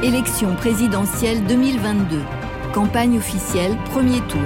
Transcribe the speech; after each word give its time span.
Élection 0.00 0.54
présidentielle 0.54 1.44
2022. 1.46 2.20
Campagne 2.72 3.18
officielle, 3.18 3.76
premier 3.86 4.20
tour. 4.28 4.38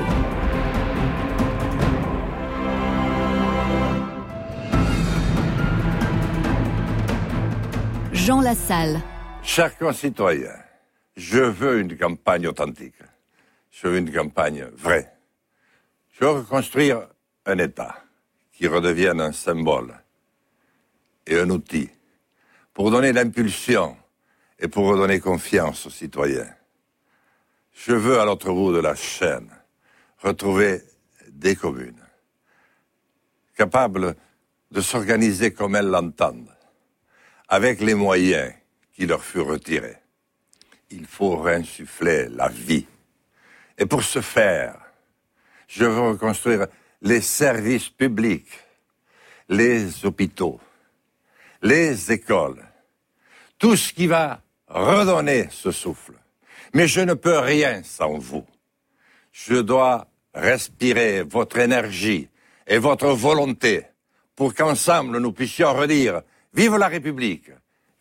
Jean 8.14 8.40
Lassalle. 8.40 9.02
Chers 9.42 9.76
concitoyens, 9.76 10.56
je 11.16 11.40
veux 11.40 11.80
une 11.80 11.98
campagne 11.98 12.46
authentique. 12.46 12.94
Je 13.70 13.88
veux 13.88 13.98
une 13.98 14.10
campagne 14.10 14.64
vraie. 14.74 15.12
Je 16.12 16.24
veux 16.24 16.30
reconstruire 16.30 17.08
un 17.44 17.58
État 17.58 17.98
qui 18.52 18.66
redevienne 18.66 19.20
un 19.20 19.32
symbole 19.32 19.92
et 21.26 21.38
un 21.38 21.50
outil 21.50 21.90
pour 22.72 22.90
donner 22.90 23.12
l'impulsion 23.12 23.98
et 24.62 24.68
pour 24.68 24.86
redonner 24.86 25.18
confiance 25.18 25.86
aux 25.86 25.90
citoyens. 25.90 26.48
Je 27.72 27.92
veux 27.92 28.20
à 28.20 28.24
l'autre 28.24 28.52
bout 28.52 28.72
de 28.72 28.78
la 28.78 28.94
chaîne 28.94 29.50
retrouver 30.18 30.82
des 31.28 31.56
communes 31.56 32.00
capables 33.56 34.14
de 34.70 34.80
s'organiser 34.80 35.52
comme 35.52 35.74
elles 35.74 35.88
l'entendent, 35.88 36.56
avec 37.48 37.80
les 37.80 37.94
moyens 37.94 38.54
qui 38.94 39.04
leur 39.04 39.24
furent 39.24 39.48
retirés. 39.48 39.98
Il 40.90 41.06
faut 41.06 41.36
réinsuffler 41.36 42.28
la 42.28 42.48
vie. 42.48 42.86
Et 43.76 43.86
pour 43.86 44.02
ce 44.02 44.20
faire, 44.20 44.78
je 45.66 45.84
veux 45.84 46.10
reconstruire 46.10 46.68
les 47.02 47.20
services 47.20 47.88
publics, 47.88 48.60
les 49.48 50.06
hôpitaux, 50.06 50.60
les 51.62 52.12
écoles, 52.12 52.64
tout 53.58 53.76
ce 53.76 53.92
qui 53.92 54.06
va 54.06 54.41
redonner 54.72 55.46
ce 55.50 55.70
souffle. 55.70 56.14
Mais 56.74 56.86
je 56.86 57.00
ne 57.00 57.14
peux 57.14 57.38
rien 57.38 57.82
sans 57.84 58.18
vous. 58.18 58.44
Je 59.30 59.56
dois 59.56 60.06
respirer 60.34 61.22
votre 61.22 61.58
énergie 61.58 62.28
et 62.66 62.78
votre 62.78 63.08
volonté 63.08 63.84
pour 64.34 64.54
qu'ensemble 64.54 65.18
nous 65.18 65.32
puissions 65.32 65.72
redire 65.74 66.22
Vive 66.54 66.76
la 66.76 66.88
République, 66.88 67.50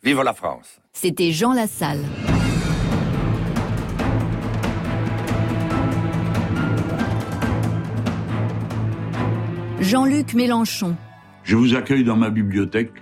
vive 0.02 0.22
la 0.22 0.34
France. 0.34 0.78
C'était 0.92 1.32
Jean 1.32 1.54
Lassalle. 1.54 2.04
Jean-Luc 9.80 10.34
Mélenchon. 10.34 10.96
Je 11.44 11.56
vous 11.56 11.74
accueille 11.74 12.04
dans 12.04 12.16
ma 12.16 12.30
bibliothèque 12.30 12.92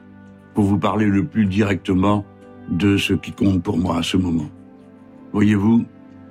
pour 0.55 0.65
vous 0.65 0.79
parler 0.79 1.07
le 1.07 1.27
plus 1.27 1.47
directement 1.47 2.25
de 2.71 2.97
ce 2.97 3.13
qui 3.13 3.33
compte 3.33 3.63
pour 3.63 3.79
moi 3.79 3.99
à 3.99 4.03
ce 4.03 4.17
moment. 4.17 4.49
Voyez-vous, 5.33 5.85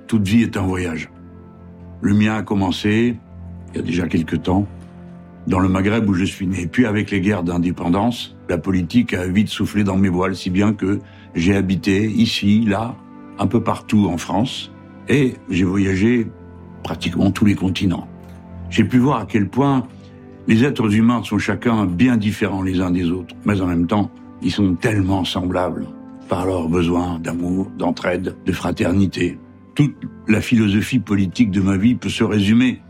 toute 0.06 0.26
vie 0.26 0.42
est 0.42 0.56
un 0.56 0.62
voyage. 0.62 1.10
Le 2.00 2.14
mien 2.14 2.36
a 2.36 2.42
commencé, 2.42 3.16
il 3.72 3.76
y 3.76 3.78
a 3.80 3.82
déjà 3.82 4.08
quelque 4.08 4.36
temps, 4.36 4.66
dans 5.46 5.58
le 5.58 5.68
Maghreb 5.68 6.08
où 6.08 6.14
je 6.14 6.24
suis 6.24 6.46
né. 6.46 6.66
Puis 6.66 6.86
avec 6.86 7.10
les 7.10 7.20
guerres 7.20 7.42
d'indépendance, 7.42 8.36
la 8.48 8.58
politique 8.58 9.14
a 9.14 9.26
vite 9.26 9.48
soufflé 9.48 9.84
dans 9.84 9.96
mes 9.96 10.08
voiles, 10.08 10.36
si 10.36 10.50
bien 10.50 10.72
que 10.72 10.98
j'ai 11.34 11.54
habité 11.54 12.10
ici, 12.10 12.64
là, 12.66 12.94
un 13.38 13.46
peu 13.46 13.62
partout 13.62 14.08
en 14.10 14.18
France, 14.18 14.72
et 15.08 15.34
j'ai 15.48 15.64
voyagé 15.64 16.30
pratiquement 16.82 17.30
tous 17.30 17.44
les 17.44 17.54
continents. 17.54 18.06
J'ai 18.70 18.84
pu 18.84 18.98
voir 18.98 19.20
à 19.20 19.26
quel 19.26 19.48
point 19.48 19.86
les 20.46 20.64
êtres 20.64 20.94
humains 20.94 21.22
sont 21.22 21.38
chacun 21.38 21.86
bien 21.86 22.16
différents 22.16 22.62
les 22.62 22.80
uns 22.80 22.90
des 22.90 23.10
autres, 23.10 23.34
mais 23.44 23.60
en 23.60 23.66
même 23.66 23.86
temps, 23.86 24.10
ils 24.42 24.50
sont 24.50 24.74
tellement 24.74 25.24
semblables 25.24 25.86
par 26.30 26.46
leurs 26.46 26.68
besoins 26.68 27.18
d'amour, 27.18 27.72
d'entraide, 27.76 28.36
de 28.46 28.52
fraternité. 28.52 29.36
Toute 29.74 29.96
la 30.28 30.40
philosophie 30.40 31.00
politique 31.00 31.50
de 31.50 31.60
ma 31.60 31.76
vie 31.76 31.96
peut 31.96 32.08
se 32.08 32.22
résumer 32.22 32.80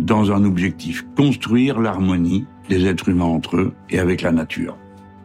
dans 0.00 0.32
un 0.32 0.44
objectif, 0.44 1.06
construire 1.16 1.80
l'harmonie 1.80 2.46
des 2.68 2.84
êtres 2.86 3.10
humains 3.10 3.26
entre 3.26 3.58
eux 3.58 3.72
et 3.90 4.00
avec 4.00 4.22
la 4.22 4.32
nature. 4.32 4.76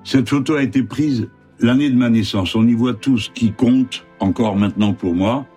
Cette 0.04 0.30
photo 0.30 0.56
a 0.56 0.62
été 0.62 0.84
prise 0.84 1.28
l'année 1.60 1.90
de 1.90 1.96
ma 1.96 2.10
naissance. 2.10 2.54
On 2.56 2.68
y 2.68 2.74
voit 2.74 2.94
tout 2.94 3.18
ce 3.18 3.32
qui 3.32 3.52
compte 3.52 4.06
encore 4.20 4.56
maintenant 4.56 4.94
pour 4.94 5.16
moi. 5.16 5.48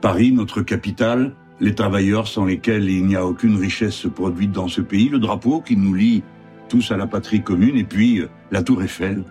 Paris, 0.00 0.32
notre 0.32 0.60
capitale, 0.62 1.36
les 1.60 1.74
travailleurs 1.76 2.26
sans 2.26 2.46
lesquels 2.46 2.90
il 2.90 3.06
n'y 3.06 3.14
a 3.14 3.24
aucune 3.24 3.56
richesse 3.56 4.08
produite 4.12 4.50
dans 4.50 4.68
ce 4.68 4.80
pays, 4.80 5.08
le 5.08 5.20
drapeau 5.20 5.60
qui 5.60 5.76
nous 5.76 5.94
lie 5.94 6.24
tous 6.68 6.90
à 6.90 6.96
la 6.96 7.06
patrie 7.06 7.42
commune, 7.42 7.76
et 7.76 7.84
puis 7.84 8.20
euh, 8.20 8.28
la 8.50 8.64
tour 8.64 8.82
Eiffel, 8.82 9.22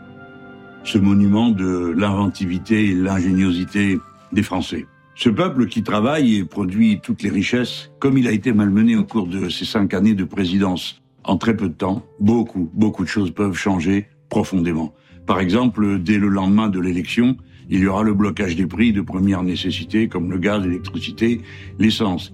ce 0.86 0.98
monument 1.00 1.50
de 1.50 1.94
l'inventivité 1.98 2.92
et 2.92 2.94
l'ingéniosité 2.94 4.00
des 4.32 4.44
Français. 4.44 4.86
Ce 5.16 5.30
peuple 5.30 5.66
qui 5.68 5.82
travaille 5.82 6.36
et 6.36 6.46
produit 6.46 7.00
toutes 7.02 7.24
les 7.24 7.30
richesses, 7.30 7.92
comme 8.00 8.18
il 8.18 8.28
a 8.28 8.32
été 8.32 8.54
malmené 8.54 8.96
au 8.96 9.04
cours 9.04 9.28
de 9.28 9.50
ces 9.50 9.66
cinq 9.66 9.94
années 9.94 10.14
de 10.14 10.24
présidence, 10.24 11.02
en 11.24 11.38
très 11.38 11.58
peu 11.58 11.70
de 11.70 11.74
temps, 11.74 12.06
beaucoup, 12.20 12.70
beaucoup 12.74 13.04
de 13.04 13.10
choses 13.10 13.32
peuvent 13.32 13.56
changer 13.56 14.08
profondément. 14.30 14.94
Par 15.26 15.40
exemple, 15.40 16.00
dès 16.00 16.20
le 16.20 16.28
lendemain 16.28 16.70
de 16.70 16.80
l'élection, 16.80 17.36
il 17.70 17.80
y 17.80 17.88
aura 17.88 18.04
le 18.04 18.14
blocage 18.14 18.56
des 18.56 18.68
prix 18.68 18.94
de 18.94 19.02
première 19.02 19.42
nécessité 19.42 20.08
comme 20.08 20.30
le 20.30 20.38
gaz, 20.38 20.64
l'électricité, 20.64 21.42
l'essence. 21.80 22.32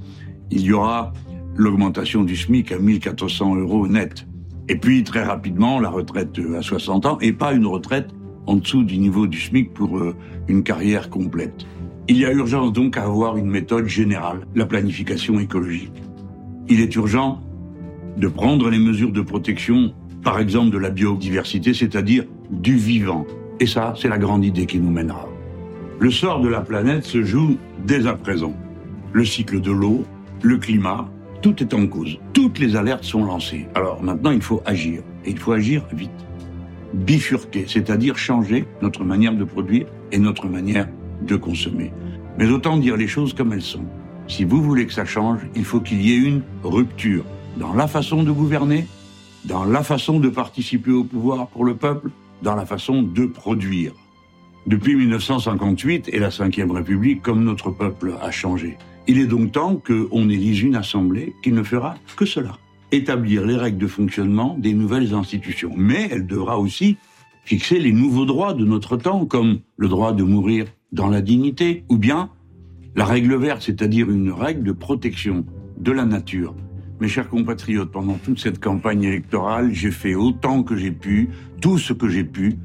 Il 0.49 0.61
y 0.61 0.73
aura 0.73 1.13
l'augmentation 1.55 2.23
du 2.23 2.35
SMIC 2.35 2.73
à 2.73 2.79
1400 2.79 3.55
euros 3.55 3.87
net. 3.87 4.27
Et 4.67 4.75
puis, 4.75 5.03
très 5.03 5.23
rapidement, 5.23 5.79
la 5.79 5.89
retraite 5.89 6.37
à 6.57 6.61
60 6.61 7.05
ans, 7.05 7.17
et 7.21 7.31
pas 7.31 7.53
une 7.53 7.65
retraite 7.65 8.09
en 8.47 8.55
dessous 8.55 8.83
du 8.83 8.97
niveau 8.97 9.27
du 9.27 9.39
SMIC 9.39 9.73
pour 9.73 9.97
euh, 9.97 10.15
une 10.47 10.63
carrière 10.63 11.09
complète. 11.09 11.65
Il 12.07 12.17
y 12.17 12.25
a 12.25 12.31
urgence 12.31 12.73
donc 12.73 12.97
à 12.97 13.03
avoir 13.03 13.37
une 13.37 13.49
méthode 13.49 13.87
générale, 13.87 14.41
la 14.55 14.65
planification 14.65 15.39
écologique. 15.39 15.93
Il 16.67 16.81
est 16.81 16.95
urgent 16.95 17.41
de 18.17 18.27
prendre 18.27 18.69
les 18.69 18.79
mesures 18.79 19.11
de 19.11 19.21
protection, 19.21 19.93
par 20.23 20.39
exemple 20.39 20.71
de 20.71 20.77
la 20.77 20.89
biodiversité, 20.89 21.73
c'est-à-dire 21.73 22.25
du 22.49 22.75
vivant. 22.75 23.25
Et 23.59 23.67
ça, 23.67 23.93
c'est 23.97 24.09
la 24.09 24.17
grande 24.17 24.43
idée 24.43 24.65
qui 24.65 24.79
nous 24.79 24.91
mènera. 24.91 25.29
Le 25.99 26.11
sort 26.11 26.41
de 26.41 26.49
la 26.49 26.61
planète 26.61 27.05
se 27.05 27.23
joue 27.23 27.57
dès 27.85 28.07
à 28.07 28.15
présent. 28.15 28.55
Le 29.13 29.23
cycle 29.23 29.61
de 29.61 29.71
l'eau, 29.71 30.03
le 30.41 30.57
climat, 30.57 31.07
tout 31.41 31.61
est 31.61 31.73
en 31.73 31.85
cause. 31.87 32.19
Toutes 32.33 32.59
les 32.59 32.75
alertes 32.75 33.03
sont 33.03 33.23
lancées. 33.23 33.67
Alors 33.75 34.01
maintenant, 34.01 34.31
il 34.31 34.41
faut 34.41 34.61
agir. 34.65 35.01
Et 35.25 35.31
il 35.31 35.37
faut 35.37 35.51
agir 35.51 35.85
vite 35.93 36.09
bifurquer, 36.93 37.65
c'est-à-dire 37.67 38.17
changer 38.17 38.65
notre 38.81 39.03
manière 39.03 39.33
de 39.33 39.43
produire 39.43 39.87
et 40.11 40.17
notre 40.17 40.47
manière 40.47 40.87
de 41.21 41.35
consommer. 41.35 41.91
Mais 42.37 42.49
autant 42.49 42.77
dire 42.77 42.97
les 42.97 43.07
choses 43.07 43.33
comme 43.33 43.53
elles 43.53 43.61
sont. 43.61 43.85
Si 44.27 44.45
vous 44.45 44.61
voulez 44.61 44.85
que 44.85 44.93
ça 44.93 45.05
change, 45.05 45.39
il 45.55 45.65
faut 45.65 45.79
qu'il 45.79 46.01
y 46.01 46.13
ait 46.13 46.27
une 46.27 46.41
rupture 46.63 47.25
dans 47.57 47.73
la 47.73 47.87
façon 47.87 48.23
de 48.23 48.31
gouverner, 48.31 48.87
dans 49.45 49.65
la 49.65 49.83
façon 49.83 50.19
de 50.19 50.29
participer 50.29 50.91
au 50.91 51.03
pouvoir 51.03 51.47
pour 51.47 51.65
le 51.65 51.75
peuple, 51.75 52.09
dans 52.41 52.55
la 52.55 52.65
façon 52.65 53.03
de 53.03 53.25
produire. 53.25 53.93
Depuis 54.67 54.95
1958 54.95 56.09
et 56.13 56.19
la 56.19 56.29
Ve 56.29 56.71
République, 56.71 57.21
comme 57.21 57.43
notre 57.43 57.71
peuple 57.71 58.13
a 58.21 58.31
changé. 58.31 58.77
Il 59.07 59.19
est 59.19 59.25
donc 59.25 59.51
temps 59.51 59.75
qu'on 59.75 60.29
élise 60.29 60.61
une 60.61 60.75
assemblée 60.75 61.35
qui 61.43 61.51
ne 61.51 61.63
fera 61.63 61.95
que 62.15 62.25
cela 62.25 62.57
établir 62.91 63.45
les 63.45 63.55
règles 63.55 63.77
de 63.77 63.87
fonctionnement 63.87 64.57
des 64.57 64.73
nouvelles 64.73 65.13
institutions. 65.13 65.73
Mais 65.75 66.09
elle 66.11 66.27
devra 66.27 66.59
aussi 66.59 66.97
fixer 67.43 67.79
les 67.79 67.91
nouveaux 67.91 68.25
droits 68.25 68.53
de 68.53 68.65
notre 68.65 68.97
temps, 68.97 69.25
comme 69.25 69.59
le 69.77 69.87
droit 69.87 70.13
de 70.13 70.23
mourir 70.23 70.65
dans 70.91 71.07
la 71.07 71.21
dignité, 71.21 71.83
ou 71.89 71.97
bien 71.97 72.29
la 72.95 73.05
règle 73.05 73.35
verte, 73.35 73.61
c'est-à-dire 73.61 74.09
une 74.09 74.31
règle 74.31 74.63
de 74.63 74.71
protection 74.73 75.45
de 75.77 75.91
la 75.91 76.05
nature. 76.05 76.53
Mes 76.99 77.07
chers 77.07 77.29
compatriotes, 77.29 77.91
pendant 77.91 78.15
toute 78.15 78.39
cette 78.39 78.59
campagne 78.59 79.03
électorale, 79.03 79.73
j'ai 79.73 79.91
fait 79.91 80.13
autant 80.13 80.61
que 80.61 80.75
j'ai 80.75 80.91
pu, 80.91 81.29
tout 81.59 81.77
ce 81.77 81.93
que 81.93 82.09
j'ai 82.09 82.23
pu, 82.23 82.57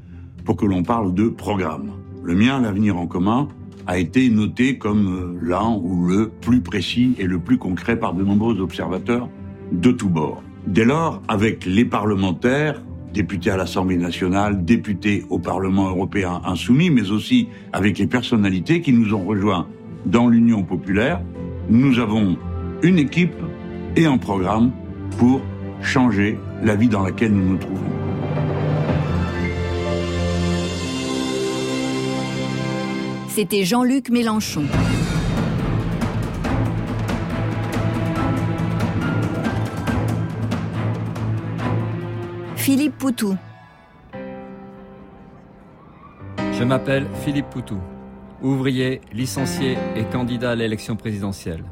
pour 0.45 0.57
que 0.57 0.67
l'on 0.67 0.83
parle 0.83 1.15
de 1.15 1.29
programme. 1.29 1.93
Le 2.23 2.35
mien, 2.35 2.61
l'avenir 2.61 2.99
en 2.99 3.07
commun, 3.07 3.49
a 3.87 3.99
été 3.99 4.29
noté 4.31 4.79
comme 4.79 5.07
euh, 5.07 5.39
l'un 5.41 5.71
ou 5.81 6.07
le 6.07 6.29
plus 6.29 6.61
précis 6.61 7.15
et 7.19 7.25
le 7.25 7.39
plus 7.39 7.57
concret 7.57 7.99
par 7.99 8.15
de 8.15 8.25
nombreux 8.25 8.61
observateurs 8.61 9.29
de 9.73 9.91
tous 9.91 10.09
bords. 10.09 10.43
Dès 10.67 10.85
lors, 10.85 11.23
avec 11.29 11.65
les 11.65 11.85
parlementaires, 11.85 12.83
députés 13.13 13.51
à 13.51 13.57
l'Assemblée 13.57 13.97
nationale, 13.97 14.65
députés 14.65 15.25
au 15.31 15.39
Parlement 15.39 15.89
européen 15.89 16.43
insoumis, 16.45 16.91
mais 16.91 17.11
aussi 17.11 17.49
avec 17.73 17.99
les 17.99 18.07
personnalités 18.07 18.81
qui 18.81 18.93
nous 18.93 19.15
ont 19.15 19.25
rejoints 19.25 19.69
dans 20.05 20.29
l'Union 20.29 20.63
populaire, 20.63 21.21
nous 21.69 21.99
avons 21.99 22.37
une 22.83 22.99
équipe 22.99 23.35
et 23.97 24.07
un 24.07 24.19
programme 24.19 24.73
pour 25.19 25.41
changer 25.81 26.39
la 26.63 26.75
vie 26.75 26.89
dans 26.89 27.03
laquelle 27.03 27.33
nous 27.33 27.51
nous 27.51 27.59
trouvons. 27.59 27.83
C'était 33.29 33.65
Jean-Luc 33.65 34.11
Mélenchon. 34.11 34.65
Philippe 42.67 42.99
Poutou. 42.99 43.37
Je 46.53 46.65
m'appelle 46.65 47.07
Philippe 47.23 47.49
Poutou. 47.49 47.79
ouvriers, 48.43 49.01
licenciés 49.13 49.79
et 49.95 50.03
candidats 50.03 50.51
à 50.51 50.55
l'élection 50.57 50.97
présidentielle. 50.97 51.63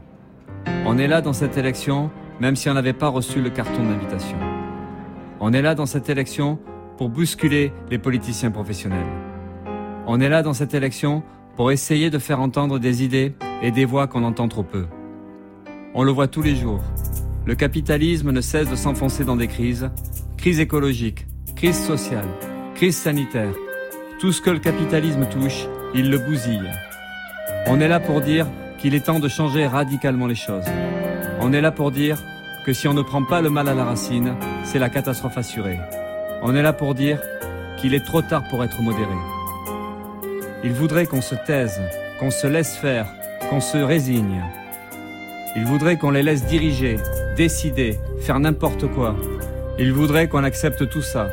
On 0.86 0.96
est 0.96 1.08
là 1.08 1.20
dans 1.20 1.32
cette 1.32 1.56
élection, 1.56 2.12
même 2.38 2.54
si 2.54 2.70
on 2.70 2.74
n'avait 2.74 2.92
pas 2.92 3.08
reçu 3.08 3.42
le 3.42 3.50
carton 3.50 3.82
d'invitation. 3.82 4.38
On 5.40 5.52
est 5.52 5.62
là 5.62 5.74
dans 5.74 5.86
cette 5.86 6.08
élection 6.08 6.60
pour 6.96 7.08
bousculer 7.08 7.72
les 7.90 7.98
politiciens 7.98 8.52
professionnels. 8.52 9.10
On 10.06 10.20
est 10.20 10.28
là 10.28 10.44
dans 10.44 10.54
cette 10.54 10.74
élection 10.74 11.24
pour 11.56 11.72
essayer 11.72 12.08
de 12.08 12.20
faire 12.20 12.38
entendre 12.38 12.78
des 12.78 13.02
idées 13.02 13.34
et 13.62 13.72
des 13.72 13.84
voix 13.84 14.06
qu'on 14.06 14.22
entend 14.22 14.46
trop 14.46 14.62
peu. 14.62 14.86
On 15.92 16.04
le 16.04 16.12
voit 16.12 16.28
tous 16.28 16.42
les 16.42 16.54
jours. 16.54 16.84
Le 17.46 17.56
capitalisme 17.56 18.30
ne 18.30 18.40
cesse 18.40 18.70
de 18.70 18.76
s'enfoncer 18.76 19.24
dans 19.24 19.36
des 19.36 19.48
crises, 19.48 19.90
crise 20.44 20.60
écologique, 20.60 21.26
crise 21.56 21.86
sociale, 21.86 22.26
crise 22.74 22.98
sanitaire. 22.98 23.54
Tout 24.20 24.30
ce 24.30 24.42
que 24.42 24.50
le 24.50 24.58
capitalisme 24.58 25.26
touche, 25.26 25.66
il 25.94 26.10
le 26.10 26.18
bousille. 26.18 26.70
On 27.66 27.80
est 27.80 27.88
là 27.88 27.98
pour 27.98 28.20
dire 28.20 28.46
qu'il 28.76 28.94
est 28.94 29.06
temps 29.06 29.20
de 29.20 29.28
changer 29.28 29.66
radicalement 29.66 30.26
les 30.26 30.34
choses. 30.34 30.66
On 31.40 31.54
est 31.54 31.62
là 31.62 31.72
pour 31.72 31.90
dire 31.90 32.18
que 32.66 32.74
si 32.74 32.86
on 32.86 32.92
ne 32.92 33.00
prend 33.00 33.24
pas 33.24 33.40
le 33.40 33.48
mal 33.48 33.70
à 33.70 33.74
la 33.74 33.86
racine, 33.86 34.34
c'est 34.64 34.78
la 34.78 34.90
catastrophe 34.90 35.38
assurée. 35.38 35.80
On 36.42 36.54
est 36.54 36.62
là 36.62 36.74
pour 36.74 36.94
dire 36.94 37.22
qu'il 37.78 37.94
est 37.94 38.04
trop 38.04 38.20
tard 38.20 38.46
pour 38.50 38.62
être 38.62 38.82
modéré. 38.82 39.16
Il 40.62 40.74
voudrait 40.74 41.06
qu'on 41.06 41.22
se 41.22 41.36
taise, 41.46 41.80
qu'on 42.20 42.30
se 42.30 42.46
laisse 42.46 42.76
faire, 42.76 43.06
qu'on 43.48 43.62
se 43.62 43.78
résigne. 43.78 44.42
Il 45.56 45.64
voudrait 45.64 45.96
qu'on 45.96 46.10
les 46.10 46.22
laisse 46.22 46.44
diriger, 46.44 46.96
décider, 47.34 47.98
faire 48.20 48.38
n'importe 48.40 48.86
quoi. 48.88 49.16
Il 49.76 49.92
voudrait 49.92 50.28
qu'on 50.28 50.44
accepte 50.44 50.88
tout 50.88 51.02
ça, 51.02 51.30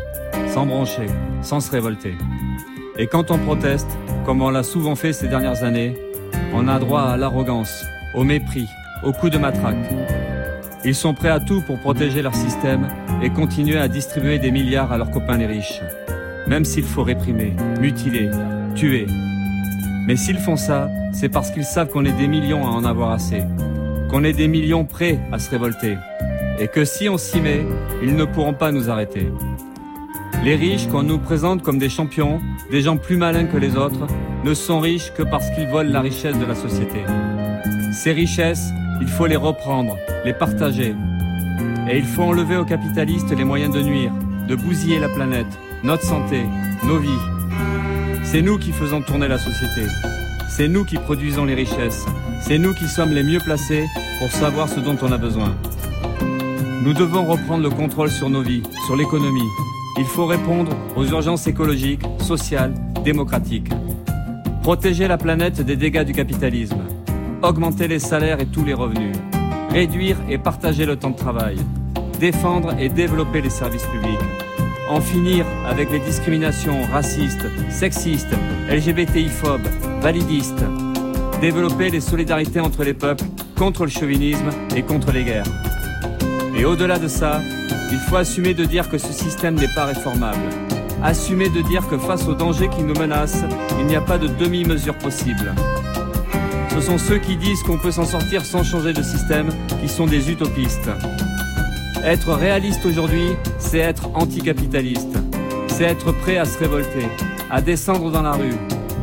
sans 0.48 0.66
broncher, 0.66 1.06
sans 1.44 1.60
se 1.60 1.70
révolter. 1.70 2.16
Et 2.98 3.06
quand 3.06 3.30
on 3.30 3.38
proteste, 3.38 3.90
comme 4.26 4.42
on 4.42 4.50
l'a 4.50 4.64
souvent 4.64 4.96
fait 4.96 5.14
ces 5.14 5.28
dernières 5.28 5.64
années, 5.64 5.96
on 6.52 6.68
a 6.68 6.80
droit 6.80 7.02
à 7.02 7.18
l'arrogance, 7.18 7.86
au 8.16 8.24
mépris, 8.24 8.68
au 9.04 9.12
coup 9.12 9.30
de 9.30 9.38
matraque. 9.38 9.78
Ils 10.84 10.96
sont 10.96 11.14
prêts 11.14 11.30
à 11.30 11.40
tout 11.40 11.62
pour 11.62 11.80
protéger 11.80 12.24
leur 12.24 12.34
système 12.34 12.88
et 13.22 13.30
continuer 13.30 13.78
à 13.78 13.88
distribuer 13.88 14.40
des 14.40 14.50
milliards 14.50 14.92
à 14.92 14.98
leurs 14.98 15.12
copains 15.12 15.38
les 15.38 15.46
riches. 15.46 15.80
Même 16.48 16.66
s'il 16.66 16.84
faut 16.84 17.04
réprimer, 17.04 17.54
mutiler, 17.80 18.32
tuer. 18.74 19.06
Mais 20.08 20.16
s'ils 20.16 20.40
font 20.40 20.58
ça, 20.58 20.90
c'est 21.14 21.30
parce 21.30 21.52
qu'ils 21.52 21.64
savent 21.64 21.90
qu'on 21.90 22.06
est 22.06 22.18
des 22.18 22.28
millions 22.28 22.66
à 22.66 22.72
en 22.72 22.86
avoir 22.86 23.12
assez. 23.12 23.44
Qu'on 24.10 24.24
est 24.24 24.34
des 24.34 24.48
millions 24.48 24.86
prêts 24.86 25.20
à 25.32 25.38
se 25.38 25.52
révolter. 25.52 25.96
Et 26.62 26.68
que 26.68 26.86
si 26.86 27.10
on 27.10 27.18
s'y 27.18 27.42
met, 27.42 27.66
ils 28.04 28.16
ne 28.16 28.24
pourront 28.24 28.54
pas 28.54 28.72
nous 28.72 28.88
arrêter. 28.92 29.31
Les 30.44 30.56
riches, 30.56 30.88
qu'on 30.88 31.02
nous 31.02 31.18
présente 31.18 31.63
comme 31.63 31.80
des 31.80 31.90
champions, 31.90 32.40
des 32.69 32.84
gens 32.84 32.98
plus 32.98 33.18
malins 33.18 33.46
que 33.46 33.58
les 33.58 33.75
autres, 33.75 34.06
ne 34.44 34.54
sont 34.54 34.80
riches 34.80 35.12
que 35.12 35.24
parce 35.24 35.50
qu'ils 35.50 35.68
volent 35.68 35.90
la 35.90 36.02
richesse 36.02 36.38
de 36.38 36.46
la 36.46 36.54
société. 36.54 37.00
Ces 37.92 38.12
richesses, 38.12 38.69
il 39.02 39.08
faut 39.08 39.25
les 39.25 39.38
reprendre, 39.38 39.98
les 40.24 40.34
partager. 40.34 40.94
Et 41.90 41.98
il 41.98 42.06
faut 42.06 42.22
enlever 42.22 42.58
aux 42.58 42.66
capitalistes 42.66 43.36
les 43.36 43.44
moyens 43.44 43.74
de 43.74 43.81
nuire, 43.81 44.12
de 44.48 44.54
bousiller 44.54 45.00
la 45.00 45.10
planète, 45.10 45.60
notre 45.84 46.04
santé, 46.04 46.44
nos 46.86 47.00
vies. 47.00 47.10
C'est 48.24 48.44
nous 48.44 48.60
qui 48.60 48.72
faisons 48.72 49.02
tourner 49.02 49.28
la 49.28 49.40
société. 49.40 49.88
C'est 50.48 50.68
nous 50.68 50.86
qui 50.86 50.98
produisons 50.98 51.46
les 51.46 51.56
richesses. 51.56 52.06
C'est 52.40 52.60
nous 52.60 52.75
qui 52.75 52.88
sommes 52.88 53.13
les 53.13 53.24
mieux 53.24 53.40
placés 53.40 53.88
pour 54.19 54.30
savoir 54.30 54.69
ce 54.69 54.80
dont 54.80 54.98
on 55.02 55.12
a 55.12 55.18
besoin. 55.18 55.56
Nous 56.83 56.94
devons 56.94 57.25
reprendre 57.25 57.62
le 57.62 57.69
contrôle 57.69 58.10
sur 58.10 58.28
nos 58.28 58.42
vies, 58.42 58.63
sur 58.88 58.95
l'économie. 58.95 59.48
Il 60.00 60.06
faut 60.06 60.25
répondre 60.25 60.72
aux 60.95 61.06
urgences 61.06 61.45
écologiques, 61.45 62.01
sociales, 62.19 62.74
démocratiques. 63.04 63.69
Protéger 64.63 65.07
la 65.07 65.19
planète 65.19 65.62
des 65.62 65.75
dégâts 65.75 66.04
du 66.04 66.13
capitalisme. 66.13 66.81
Augmenter 67.44 67.88
les 67.88 68.00
salaires 68.00 68.39
et 68.39 68.48
tous 68.48 68.66
les 68.66 68.74
revenus. 68.74 69.16
Réduire 69.69 70.18
et 70.28 70.39
partager 70.39 70.88
le 70.88 70.95
temps 70.95 71.12
de 71.12 71.18
travail. 71.18 71.57
Défendre 72.19 72.74
et 72.80 72.89
développer 72.89 73.42
les 73.42 73.51
services 73.51 73.86
publics 73.86 74.19
en 74.89 75.00
finir 75.00 75.45
avec 75.66 75.89
les 75.89 76.00
discriminations 76.00 76.81
racistes, 76.92 77.45
sexistes, 77.69 78.36
LGBTI-phobes, 78.69 79.68
validistes, 80.01 80.66
développer 81.39 81.89
les 81.89 82.01
solidarités 82.01 82.60
entre 82.60 82.84
les 82.84 82.94
peuples 82.94 83.24
contre 83.57 83.86
le 83.86 83.92
chauvinisme 83.92 84.50
et 84.75 84.81
contre 84.81 85.13
les 85.13 85.24
guerres. 85.24 85.71
Et 86.62 86.66
au-delà 86.66 87.00
de 87.00 87.08
ça, 87.08 87.42
il 87.92 87.98
faut 87.98 88.18
assumer 88.18 88.54
de 88.54 88.66
dire 88.66 88.88
que 88.88 89.00
ce 89.00 89.12
système 89.12 89.56
n'est 89.56 89.74
pas 89.74 89.86
réformable. 89.86 90.44
Assumer 91.02 91.50
de 91.50 91.60
dire 91.62 91.88
que 91.88 91.98
face 91.98 92.28
aux 92.28 92.36
dangers 92.36 92.69
qui 92.69 92.84
nous 92.84 92.94
menacent, 92.94 93.46
il 93.80 93.88
n'y 93.88 93.96
a 93.96 94.02
pas 94.02 94.19
de 94.19 94.28
demi-mesure 94.28 94.96
possible. 95.00 95.56
Ce 96.69 96.81
sont 96.81 97.00
ceux 97.00 97.18
qui 97.18 97.36
disent 97.36 97.63
qu'on 97.63 97.80
peut 97.80 97.90
s'en 97.90 98.06
sortir 98.06 98.46
sans 98.46 98.63
changer 98.63 98.94
de 98.94 99.02
système 99.02 99.50
qui 99.81 99.90
sont 99.90 100.06
des 100.06 100.30
utopistes. 100.30 100.92
Être 102.06 102.31
réaliste 102.31 102.86
aujourd'hui, 102.86 103.30
c'est 103.58 103.80
être 103.80 104.12
anticapitaliste. 104.13 105.18
C'est 105.68 105.86
être 105.86 106.12
prêt 106.12 106.38
à 106.38 106.46
se 106.46 106.60
révolter, 106.60 107.08
à 107.50 107.60
descendre 107.60 108.12
dans 108.12 108.22
la 108.22 108.34
rue, 108.34 108.54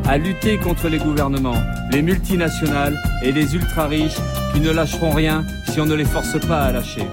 à 0.06 0.16
lutter 0.16 0.58
contre 0.58 0.88
les 0.88 0.99
gouvernements, 0.99 1.60
les 1.90 2.02
multinationales 2.02 2.96
et 3.25 3.32
les 3.32 3.56
ultra-riches 3.56 4.20
qui 4.55 4.60
ne 4.60 4.70
lâcheront 4.70 5.10
rien 5.10 5.44
si 5.69 5.81
on 5.81 5.87
ne 5.87 5.94
les 5.94 6.05
force 6.05 6.38
pas 6.46 6.60
à 6.60 6.70
lâcher. 6.70 7.08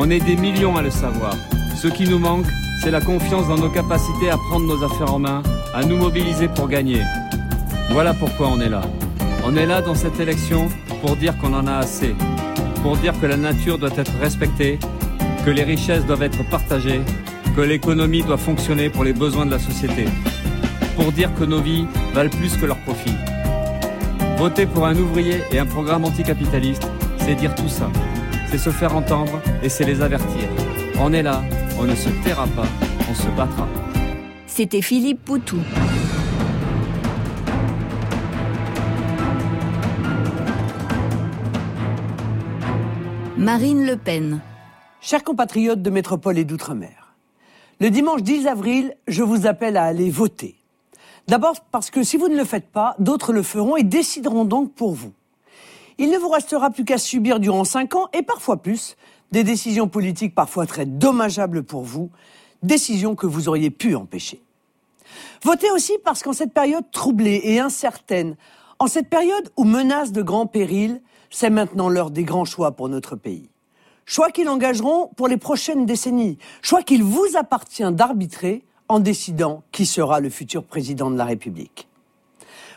On 0.00 0.10
est 0.10 0.20
des 0.20 0.36
millions 0.36 0.76
à 0.76 0.82
le 0.82 0.90
savoir. 0.90 1.34
Ce 1.74 1.88
qui 1.88 2.08
nous 2.08 2.20
manque, 2.20 2.46
c'est 2.80 2.92
la 2.92 3.00
confiance 3.00 3.48
dans 3.48 3.56
nos 3.56 3.68
capacités 3.68 4.30
à 4.30 4.36
prendre 4.36 4.64
nos 4.64 4.84
affaires 4.84 5.12
en 5.12 5.18
main, 5.18 5.42
à 5.74 5.84
nous 5.84 5.96
mobiliser 5.96 6.46
pour 6.46 6.68
gagner. 6.68 7.02
Voilà 7.90 8.14
pourquoi 8.14 8.46
on 8.46 8.60
est 8.60 8.68
là. 8.68 8.82
On 9.44 9.56
est 9.56 9.66
là 9.66 9.82
dans 9.82 9.96
cette 9.96 10.20
élection 10.20 10.68
pour 11.00 11.16
dire 11.16 11.36
qu'on 11.38 11.52
en 11.52 11.66
a 11.66 11.78
assez, 11.78 12.14
pour 12.80 12.96
dire 12.96 13.12
que 13.20 13.26
la 13.26 13.36
nature 13.36 13.76
doit 13.76 13.90
être 13.96 14.12
respectée, 14.20 14.78
que 15.44 15.50
les 15.50 15.64
richesses 15.64 16.06
doivent 16.06 16.22
être 16.22 16.48
partagées, 16.48 17.00
que 17.56 17.60
l'économie 17.60 18.22
doit 18.22 18.38
fonctionner 18.38 18.90
pour 18.90 19.02
les 19.02 19.12
besoins 19.12 19.46
de 19.46 19.50
la 19.50 19.58
société, 19.58 20.04
pour 20.94 21.10
dire 21.10 21.34
que 21.34 21.42
nos 21.42 21.60
vies 21.60 21.86
valent 22.14 22.30
plus 22.30 22.56
que 22.56 22.66
leurs 22.66 22.84
profits. 22.84 23.16
Voter 24.36 24.66
pour 24.66 24.86
un 24.86 24.94
ouvrier 24.94 25.42
et 25.50 25.58
un 25.58 25.66
programme 25.66 26.04
anticapitaliste, 26.04 26.88
c'est 27.18 27.34
dire 27.34 27.52
tout 27.56 27.68
ça, 27.68 27.90
c'est 28.50 28.58
se 28.58 28.70
faire 28.70 28.96
entendre 28.96 29.40
et 29.62 29.68
c'est 29.68 29.84
les 29.84 30.00
avertir. 30.00 30.48
On 30.98 31.12
est 31.12 31.22
là, 31.22 31.42
on 31.78 31.84
ne 31.84 31.94
se 31.94 32.08
taira 32.24 32.46
pas, 32.48 32.66
on 33.10 33.14
se 33.14 33.28
battra. 33.36 33.68
C'était 34.46 34.80
Philippe 34.80 35.24
Poutou. 35.24 35.58
Marine 43.36 43.86
Le 43.86 43.96
Pen. 43.96 44.40
Chers 45.00 45.22
compatriotes 45.22 45.80
de 45.80 45.90
métropole 45.90 46.38
et 46.38 46.44
d'outre-mer, 46.44 47.14
le 47.80 47.90
dimanche 47.90 48.22
10 48.22 48.48
avril, 48.48 48.94
je 49.06 49.22
vous 49.22 49.46
appelle 49.46 49.76
à 49.76 49.84
aller 49.84 50.10
voter. 50.10 50.56
D'abord 51.28 51.60
parce 51.70 51.90
que 51.90 52.02
si 52.02 52.16
vous 52.16 52.28
ne 52.28 52.36
le 52.36 52.44
faites 52.44 52.68
pas, 52.68 52.96
d'autres 52.98 53.32
le 53.32 53.42
feront 53.42 53.76
et 53.76 53.84
décideront 53.84 54.44
donc 54.44 54.74
pour 54.74 54.94
vous. 54.94 55.12
Il 55.98 56.10
ne 56.10 56.18
vous 56.18 56.28
restera 56.28 56.70
plus 56.70 56.84
qu'à 56.84 56.98
subir 56.98 57.40
durant 57.40 57.64
cinq 57.64 57.94
ans, 57.94 58.08
et 58.12 58.22
parfois 58.22 58.56
plus, 58.56 58.96
des 59.32 59.44
décisions 59.44 59.88
politiques 59.88 60.34
parfois 60.34 60.66
très 60.66 60.86
dommageables 60.86 61.64
pour 61.64 61.82
vous, 61.82 62.10
décisions 62.62 63.14
que 63.14 63.26
vous 63.26 63.48
auriez 63.48 63.70
pu 63.70 63.94
empêcher. 63.94 64.40
Votez 65.42 65.70
aussi 65.70 65.92
parce 66.04 66.22
qu'en 66.22 66.32
cette 66.32 66.52
période 66.52 66.84
troublée 66.92 67.40
et 67.44 67.58
incertaine, 67.58 68.36
en 68.78 68.86
cette 68.86 69.08
période 69.08 69.50
où 69.56 69.64
menace 69.64 70.12
de 70.12 70.22
grands 70.22 70.46
périls, 70.46 71.02
c'est 71.30 71.50
maintenant 71.50 71.88
l'heure 71.88 72.10
des 72.10 72.24
grands 72.24 72.44
choix 72.44 72.72
pour 72.72 72.88
notre 72.88 73.16
pays. 73.16 73.48
Choix 74.06 74.30
qu'ils 74.30 74.48
engageront 74.48 75.10
pour 75.16 75.28
les 75.28 75.36
prochaines 75.36 75.84
décennies. 75.84 76.38
Choix 76.62 76.82
qu'il 76.82 77.02
vous 77.02 77.36
appartient 77.36 77.90
d'arbitrer 77.92 78.64
en 78.88 79.00
décidant 79.00 79.62
qui 79.72 79.84
sera 79.84 80.20
le 80.20 80.30
futur 80.30 80.64
président 80.64 81.10
de 81.10 81.16
la 81.16 81.26
République. 81.26 81.88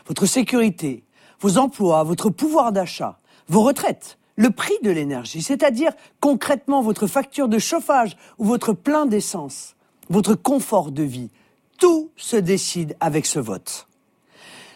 Votre 0.06 0.26
sécurité, 0.26 1.04
vos 1.42 1.58
emplois, 1.58 2.04
votre 2.04 2.30
pouvoir 2.30 2.72
d'achat, 2.72 3.18
vos 3.48 3.62
retraites, 3.62 4.16
le 4.36 4.50
prix 4.50 4.74
de 4.82 4.90
l'énergie, 4.90 5.42
c'est-à-dire 5.42 5.92
concrètement 6.20 6.80
votre 6.80 7.06
facture 7.06 7.48
de 7.48 7.58
chauffage 7.58 8.16
ou 8.38 8.44
votre 8.44 8.72
plein 8.72 9.06
d'essence, 9.06 9.74
votre 10.08 10.34
confort 10.34 10.90
de 10.90 11.02
vie, 11.02 11.30
tout 11.78 12.10
se 12.16 12.36
décide 12.36 12.96
avec 13.00 13.26
ce 13.26 13.40
vote. 13.40 13.88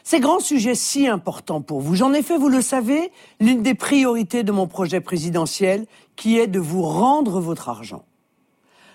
Ces 0.02 0.20
grands 0.20 0.40
sujets 0.40 0.74
si 0.74 1.08
importants 1.08 1.62
pour 1.62 1.80
vous, 1.80 1.94
j'en 1.94 2.12
ai 2.12 2.22
fait, 2.22 2.36
vous 2.36 2.48
le 2.48 2.60
savez, 2.60 3.10
l'une 3.40 3.62
des 3.62 3.74
priorités 3.74 4.42
de 4.42 4.52
mon 4.52 4.66
projet 4.66 5.00
présidentiel, 5.00 5.86
qui 6.14 6.38
est 6.38 6.46
de 6.46 6.60
vous 6.60 6.82
rendre 6.82 7.40
votre 7.40 7.68
argent. 7.68 8.04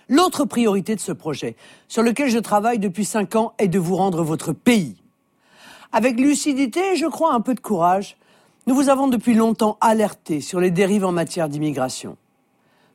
L'autre 0.07 0.45
priorité 0.45 0.95
de 0.95 1.01
ce 1.01 1.11
projet, 1.11 1.55
sur 1.87 2.03
lequel 2.03 2.29
je 2.29 2.37
travaille 2.37 2.79
depuis 2.79 3.05
cinq 3.05 3.35
ans, 3.35 3.53
est 3.57 3.67
de 3.67 3.79
vous 3.79 3.95
rendre 3.95 4.23
votre 4.23 4.53
pays. 4.53 5.00
Avec 5.93 6.19
lucidité 6.19 6.93
et 6.93 6.95
je 6.95 7.05
crois 7.05 7.33
un 7.33 7.41
peu 7.41 7.53
de 7.53 7.59
courage, 7.59 8.17
nous 8.65 8.75
vous 8.75 8.89
avons 8.89 9.07
depuis 9.07 9.33
longtemps 9.33 9.77
alerté 9.81 10.39
sur 10.39 10.59
les 10.59 10.71
dérives 10.71 11.03
en 11.03 11.11
matière 11.11 11.49
d'immigration. 11.49 12.15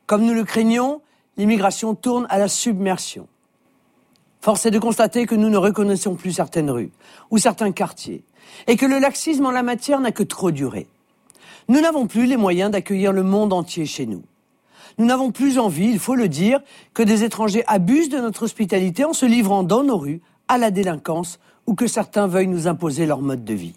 Comme 0.06 0.24
nous 0.24 0.32
le 0.32 0.44
craignons, 0.44 1.02
l'immigration 1.36 1.94
tourne 1.94 2.26
à 2.30 2.38
la 2.38 2.48
submersion. 2.48 3.28
Force 4.40 4.64
est 4.64 4.70
de 4.70 4.78
constater 4.78 5.26
que 5.26 5.34
nous 5.34 5.50
ne 5.50 5.56
reconnaissons 5.56 6.14
plus 6.14 6.32
certaines 6.32 6.70
rues 6.70 6.92
ou 7.30 7.38
certains 7.38 7.72
quartiers 7.72 8.24
et 8.66 8.76
que 8.76 8.86
le 8.86 8.98
laxisme 8.98 9.44
en 9.44 9.50
la 9.50 9.64
matière 9.64 10.00
n'a 10.00 10.12
que 10.12 10.22
trop 10.22 10.50
duré. 10.50 10.86
Nous 11.68 11.80
n'avons 11.80 12.06
plus 12.06 12.26
les 12.26 12.36
moyens 12.36 12.70
d'accueillir 12.70 13.12
le 13.12 13.24
monde 13.24 13.52
entier 13.52 13.86
chez 13.86 14.06
nous. 14.06 14.22
Nous 14.98 15.04
n'avons 15.04 15.32
plus 15.32 15.58
envie, 15.58 15.90
il 15.90 15.98
faut 15.98 16.14
le 16.14 16.28
dire, 16.28 16.60
que 16.94 17.02
des 17.02 17.24
étrangers 17.24 17.64
abusent 17.66 18.08
de 18.08 18.18
notre 18.18 18.44
hospitalité 18.44 19.04
en 19.04 19.12
se 19.12 19.26
livrant 19.26 19.64
dans 19.64 19.82
nos 19.82 19.98
rues 19.98 20.22
à 20.48 20.58
la 20.58 20.70
délinquance 20.70 21.40
ou 21.66 21.74
que 21.74 21.86
certains 21.86 22.26
veuillent 22.26 22.46
nous 22.46 22.68
imposer 22.68 23.06
leur 23.06 23.20
mode 23.20 23.44
de 23.44 23.54
vie. 23.54 23.74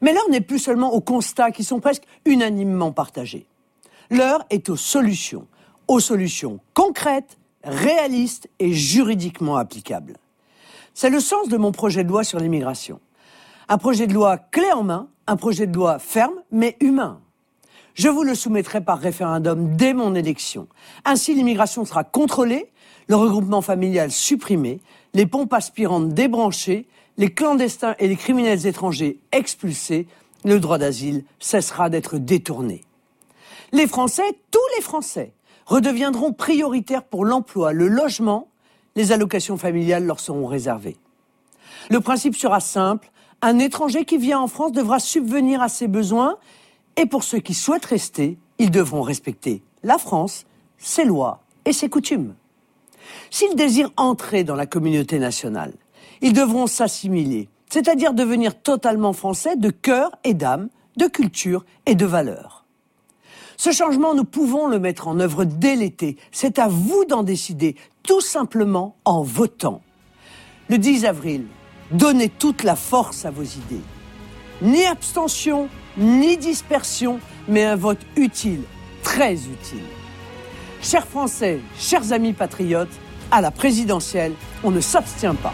Mais 0.00 0.12
l'heure 0.12 0.28
n'est 0.30 0.40
plus 0.40 0.58
seulement 0.58 0.92
aux 0.92 1.00
constats 1.00 1.50
qui 1.50 1.64
sont 1.64 1.80
presque 1.80 2.04
unanimement 2.24 2.92
partagés. 2.92 3.46
L'heure 4.10 4.44
est 4.50 4.68
aux 4.68 4.76
solutions, 4.76 5.46
aux 5.88 6.00
solutions 6.00 6.60
concrètes, 6.74 7.38
réalistes 7.62 8.48
et 8.58 8.72
juridiquement 8.72 9.56
applicables. 9.56 10.16
C'est 10.94 11.10
le 11.10 11.20
sens 11.20 11.48
de 11.48 11.56
mon 11.56 11.72
projet 11.72 12.04
de 12.04 12.08
loi 12.08 12.24
sur 12.24 12.40
l'immigration. 12.40 13.00
Un 13.68 13.78
projet 13.78 14.06
de 14.06 14.14
loi 14.14 14.38
clé 14.38 14.72
en 14.72 14.82
main, 14.82 15.08
un 15.26 15.36
projet 15.36 15.66
de 15.66 15.74
loi 15.74 15.98
ferme 15.98 16.34
mais 16.50 16.76
humain. 16.80 17.20
Je 17.94 18.08
vous 18.08 18.22
le 18.22 18.34
soumettrai 18.34 18.80
par 18.80 18.98
référendum 18.98 19.76
dès 19.76 19.92
mon 19.92 20.14
élection. 20.14 20.68
Ainsi, 21.04 21.34
l'immigration 21.34 21.84
sera 21.84 22.02
contrôlée, 22.02 22.70
le 23.08 23.16
regroupement 23.16 23.62
familial 23.62 24.10
supprimé, 24.10 24.80
les 25.14 25.26
pompes 25.26 25.52
aspirantes 25.52 26.10
débranchées, 26.10 26.86
les 27.16 27.32
clandestins 27.32 27.94
et 27.98 28.08
les 28.08 28.16
criminels 28.16 28.66
étrangers 28.66 29.18
expulsés, 29.32 30.06
le 30.44 30.60
droit 30.60 30.78
d'asile 30.78 31.24
cessera 31.38 31.90
d'être 31.90 32.18
détourné. 32.18 32.82
Les 33.72 33.86
Français, 33.86 34.38
tous 34.50 34.58
les 34.76 34.82
Français, 34.82 35.32
redeviendront 35.66 36.32
prioritaires 36.32 37.04
pour 37.04 37.24
l'emploi, 37.24 37.72
le 37.72 37.88
logement, 37.88 38.48
les 38.96 39.12
allocations 39.12 39.56
familiales 39.56 40.04
leur 40.04 40.18
seront 40.18 40.46
réservées. 40.46 40.96
Le 41.90 42.00
principe 42.00 42.36
sera 42.36 42.60
simple, 42.60 43.10
un 43.42 43.58
étranger 43.58 44.04
qui 44.04 44.18
vient 44.18 44.40
en 44.40 44.48
France 44.48 44.72
devra 44.72 44.98
subvenir 44.98 45.62
à 45.62 45.68
ses 45.68 45.88
besoins 45.88 46.36
et 46.96 47.06
pour 47.06 47.22
ceux 47.22 47.38
qui 47.38 47.54
souhaitent 47.54 47.86
rester, 47.86 48.38
ils 48.58 48.70
devront 48.70 49.02
respecter 49.02 49.62
la 49.82 49.98
France, 49.98 50.44
ses 50.76 51.04
lois 51.04 51.42
et 51.64 51.72
ses 51.72 51.88
coutumes. 51.88 52.34
S'ils 53.30 53.54
désirent 53.54 53.92
entrer 53.96 54.44
dans 54.44 54.54
la 54.54 54.66
communauté 54.66 55.18
nationale, 55.18 55.72
ils 56.20 56.32
devront 56.32 56.66
s'assimiler, 56.66 57.48
c'est-à-dire 57.70 58.14
devenir 58.14 58.60
totalement 58.60 59.12
français 59.12 59.56
de 59.56 59.70
cœur 59.70 60.10
et 60.24 60.34
d'âme, 60.34 60.68
de 60.96 61.06
culture 61.06 61.64
et 61.86 61.94
de 61.94 62.06
valeur. 62.06 62.64
Ce 63.56 63.72
changement, 63.72 64.14
nous 64.14 64.24
pouvons 64.24 64.66
le 64.66 64.78
mettre 64.78 65.08
en 65.08 65.20
œuvre 65.20 65.44
dès 65.44 65.76
l'été. 65.76 66.16
C'est 66.32 66.58
à 66.58 66.68
vous 66.68 67.04
d'en 67.04 67.22
décider, 67.22 67.76
tout 68.02 68.22
simplement 68.22 68.96
en 69.04 69.22
votant. 69.22 69.82
Le 70.68 70.78
10 70.78 71.04
avril, 71.04 71.46
Donnez 71.90 72.28
toute 72.28 72.62
la 72.62 72.76
force 72.76 73.24
à 73.24 73.32
vos 73.32 73.42
idées. 73.42 73.82
Ni 74.62 74.84
abstention, 74.84 75.68
ni 75.98 76.36
dispersion, 76.36 77.18
mais 77.48 77.64
un 77.64 77.74
vote 77.74 77.98
utile, 78.16 78.62
très 79.02 79.34
utile. 79.34 79.82
Chers 80.82 81.06
Français, 81.06 81.60
chers 81.78 82.10
amis 82.12 82.32
patriotes, 82.32 82.88
à 83.30 83.42
la 83.42 83.50
présidentielle, 83.50 84.32
on 84.64 84.70
ne 84.70 84.80
s'abstient 84.80 85.34
pas. 85.34 85.52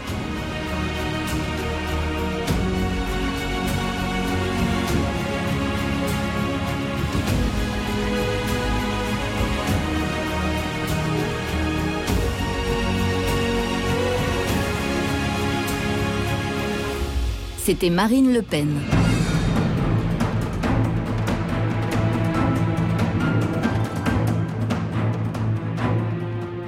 C'était 17.65 17.89
Marine 17.89 18.33
Le 18.33 18.41
Pen. 18.41 18.79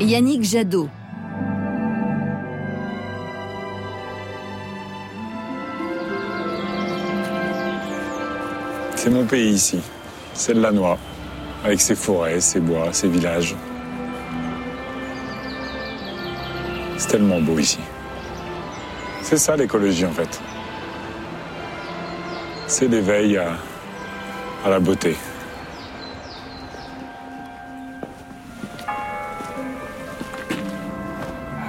Yannick 0.09 0.43
Jadot. 0.43 0.89
C'est 8.95 9.09
mon 9.09 9.25
pays 9.25 9.53
ici. 9.53 9.79
C'est 10.33 10.53
de 10.53 10.61
la 10.61 10.71
noix, 10.71 10.97
avec 11.63 11.79
ses 11.79 11.95
forêts, 11.95 12.39
ses 12.41 12.59
bois, 12.59 12.91
ses 12.91 13.07
villages. 13.07 13.55
C'est 16.97 17.07
tellement 17.09 17.39
beau 17.41 17.57
ici. 17.59 17.79
C'est 19.21 19.37
ça 19.37 19.55
l'écologie 19.55 20.05
en 20.05 20.11
fait 20.11 20.41
c'est 22.69 22.87
l'éveil 22.87 23.35
à, 23.35 23.57
la 24.69 24.79
beauté. 24.79 25.15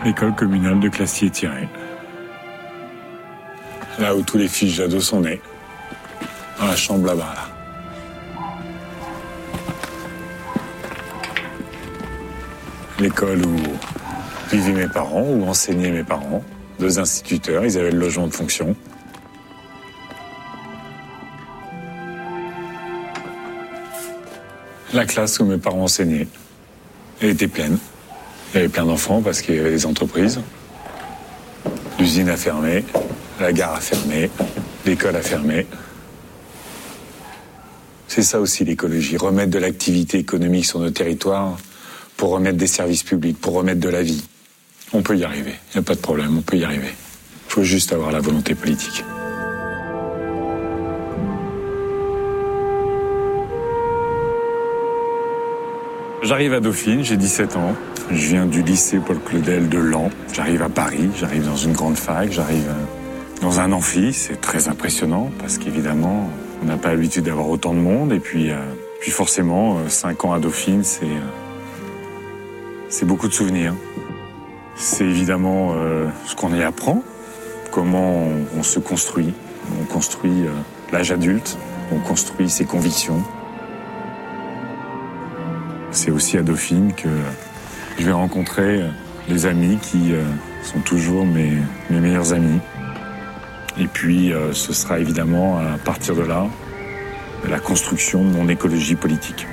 L'école 0.02 0.34
communale 0.34 0.80
de 0.80 0.88
Classier-Thierry. 0.88 1.68
Là 3.98 4.14
où 4.16 4.22
tous 4.22 4.38
les 4.38 4.48
fils 4.48 4.74
Jadot 4.74 5.00
sont 5.00 5.20
nés. 5.20 5.42
Dans 6.58 6.66
la 6.66 6.76
chambre 6.76 7.06
là-bas, 7.06 7.34
là. 7.34 7.48
L'école 12.98 13.44
où 13.44 13.56
vivaient 14.50 14.86
mes 14.86 14.88
parents, 14.88 15.22
où 15.22 15.46
enseignaient 15.46 15.90
mes 15.90 16.04
parents. 16.04 16.42
Deux 16.78 16.98
instituteurs, 16.98 17.64
ils 17.64 17.76
avaient 17.76 17.90
le 17.90 17.98
logement 17.98 18.26
de 18.26 18.34
fonction. 18.34 18.74
La 24.94 25.04
classe 25.04 25.38
où 25.40 25.44
mes 25.44 25.58
parents 25.58 25.82
enseignaient, 25.82 26.26
était 27.20 27.48
pleine. 27.48 27.78
Il 28.52 28.56
y 28.56 28.58
avait 28.60 28.68
plein 28.68 28.84
d'enfants 28.84 29.22
parce 29.22 29.42
qu'il 29.42 29.54
y 29.54 29.58
avait 29.60 29.70
des 29.70 29.86
entreprises. 29.86 30.40
L'usine 32.00 32.28
a 32.28 32.36
fermé, 32.36 32.84
la 33.38 33.52
gare 33.52 33.74
a 33.74 33.80
fermé, 33.80 34.28
l'école 34.84 35.14
a 35.14 35.22
fermé. 35.22 35.66
C'est 38.08 38.22
ça 38.22 38.40
aussi 38.40 38.64
l'écologie, 38.64 39.16
remettre 39.16 39.50
de 39.50 39.58
l'activité 39.58 40.18
économique 40.18 40.64
sur 40.64 40.80
nos 40.80 40.90
territoires 40.90 41.58
pour 42.16 42.30
remettre 42.30 42.56
des 42.56 42.66
services 42.66 43.04
publics, 43.04 43.40
pour 43.40 43.54
remettre 43.54 43.80
de 43.80 43.88
la 43.88 44.02
vie. 44.02 44.24
On 44.92 45.02
peut 45.02 45.16
y 45.16 45.22
arriver, 45.22 45.54
il 45.72 45.76
n'y 45.76 45.80
a 45.80 45.82
pas 45.82 45.94
de 45.94 46.00
problème, 46.00 46.36
on 46.36 46.42
peut 46.42 46.56
y 46.56 46.64
arriver. 46.64 46.92
Il 47.48 47.52
faut 47.52 47.62
juste 47.62 47.92
avoir 47.92 48.10
la 48.10 48.18
volonté 48.18 48.56
politique. 48.56 49.04
J'arrive 56.22 56.52
à 56.54 56.60
Dauphine, 56.60 57.04
j'ai 57.04 57.16
17 57.16 57.56
ans. 57.56 57.76
Je 58.12 58.26
viens 58.26 58.46
du 58.46 58.62
lycée 58.62 58.98
Paul 58.98 59.20
Claudel 59.20 59.68
de 59.68 59.78
Lens. 59.78 60.10
J'arrive 60.32 60.62
à 60.62 60.68
Paris, 60.68 61.10
j'arrive 61.16 61.46
dans 61.46 61.54
une 61.56 61.72
grande 61.72 61.96
fac, 61.96 62.32
j'arrive 62.32 62.66
euh, 62.68 63.40
dans 63.40 63.60
un 63.60 63.70
amphi. 63.70 64.12
C'est 64.12 64.40
très 64.40 64.66
impressionnant 64.66 65.30
parce 65.38 65.58
qu'évidemment, 65.58 66.28
on 66.60 66.66
n'a 66.66 66.76
pas 66.76 66.88
l'habitude 66.88 67.24
d'avoir 67.24 67.48
autant 67.48 67.72
de 67.72 67.78
monde. 67.78 68.12
Et 68.12 68.18
puis, 68.18 68.50
euh, 68.50 68.56
forcément, 69.10 69.78
5 69.88 70.24
euh, 70.24 70.28
ans 70.28 70.32
à 70.32 70.40
Dauphine, 70.40 70.82
c'est 72.88 73.04
beaucoup 73.04 73.28
de 73.28 73.32
souvenirs. 73.32 73.74
C'est 74.74 75.04
évidemment 75.04 75.74
ce 76.26 76.34
qu'on 76.34 76.54
y 76.54 76.62
apprend, 76.62 77.02
comment 77.70 78.24
on, 78.56 78.62
se 78.62 78.78
construit. 78.80 79.34
On 79.80 79.84
construit 79.84 80.46
l'âge 80.90 81.12
adulte, 81.12 81.58
on 81.92 81.98
construit 81.98 82.48
ses 82.48 82.64
convictions, 82.64 83.22
c'est 85.90 86.10
aussi 86.10 86.38
à 86.38 86.42
Dauphine 86.42 86.92
que 86.94 87.08
je 87.98 88.04
vais 88.04 88.12
rencontrer 88.12 88.82
les 89.28 89.46
amis 89.46 89.78
qui 89.80 90.12
euh, 90.12 90.22
sont 90.62 90.80
toujours 90.80 91.26
mes, 91.26 91.58
meilleurs 91.90 92.32
amis. 92.32 92.60
Et 93.78 93.86
puis 93.86 94.32
euh, 94.32 94.52
ce 94.52 94.72
sera 94.72 94.98
évidemment 94.98 95.58
à 95.58 95.78
partir 95.78 96.14
de 96.14 96.22
là 96.22 96.46
la 97.48 97.58
construction 97.58 98.22
de 98.22 98.30
mon 98.30 98.48
écologie 98.48 98.96
politique. 98.96 99.46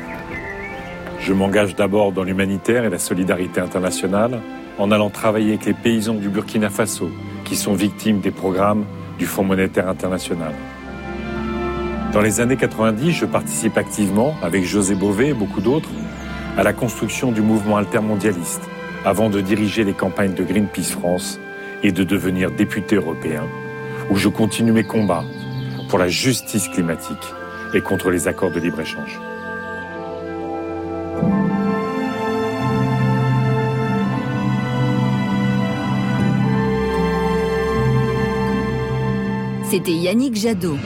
Je 1.19 1.33
m'engage 1.33 1.75
d'abord 1.75 2.11
dans 2.11 2.23
l'humanitaire 2.23 2.83
et 2.83 2.89
la 2.89 2.99
solidarité 2.99 3.61
internationale 3.61 4.41
en 4.77 4.91
allant 4.91 5.09
travailler 5.09 5.53
avec 5.53 5.65
les 5.65 5.73
paysans 5.73 6.13
du 6.13 6.29
Burkina 6.29 6.69
Faso 6.69 7.09
qui 7.45 7.55
sont 7.55 7.73
victimes 7.73 8.19
des 8.19 8.31
programmes 8.31 8.85
du 9.17 9.25
Fonds 9.25 9.43
monétaire 9.43 9.87
international. 9.87 10.53
Dans 12.13 12.21
les 12.21 12.39
années 12.39 12.57
90, 12.57 13.11
je 13.11 13.25
participe 13.25 13.77
activement, 13.77 14.35
avec 14.41 14.63
José 14.63 14.95
Bové 14.95 15.29
et 15.29 15.33
beaucoup 15.33 15.61
d'autres, 15.61 15.89
à 16.57 16.63
la 16.63 16.73
construction 16.73 17.31
du 17.31 17.41
mouvement 17.41 17.77
altermondialiste 17.77 18.63
avant 19.05 19.29
de 19.29 19.41
diriger 19.41 19.83
les 19.83 19.93
campagnes 19.93 20.33
de 20.33 20.43
Greenpeace 20.43 20.91
France 20.91 21.39
et 21.83 21.91
de 21.91 22.03
devenir 22.03 22.49
député 22.51 22.95
européen, 22.95 23.43
où 24.09 24.15
je 24.15 24.27
continue 24.27 24.71
mes 24.71 24.83
combats 24.83 25.23
pour 25.87 25.99
la 25.99 26.07
justice 26.07 26.67
climatique 26.67 27.33
et 27.73 27.81
contre 27.81 28.09
les 28.09 28.27
accords 28.27 28.51
de 28.51 28.59
libre-échange. 28.59 29.19
C'était 39.69 39.91
Yannick 39.91 40.35
Jadot. 40.35 40.77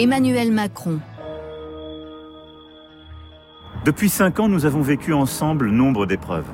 Emmanuel 0.00 0.52
Macron. 0.52 1.00
Depuis 3.84 4.08
cinq 4.08 4.38
ans, 4.38 4.46
nous 4.46 4.64
avons 4.64 4.80
vécu 4.80 5.12
ensemble 5.12 5.70
nombre 5.70 6.06
d'épreuves. 6.06 6.46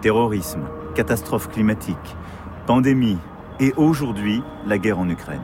Terrorisme, 0.00 0.62
catastrophe 0.94 1.50
climatique, 1.50 2.16
pandémie 2.66 3.18
et 3.60 3.74
aujourd'hui 3.76 4.42
la 4.66 4.78
guerre 4.78 4.98
en 4.98 5.10
Ukraine. 5.10 5.42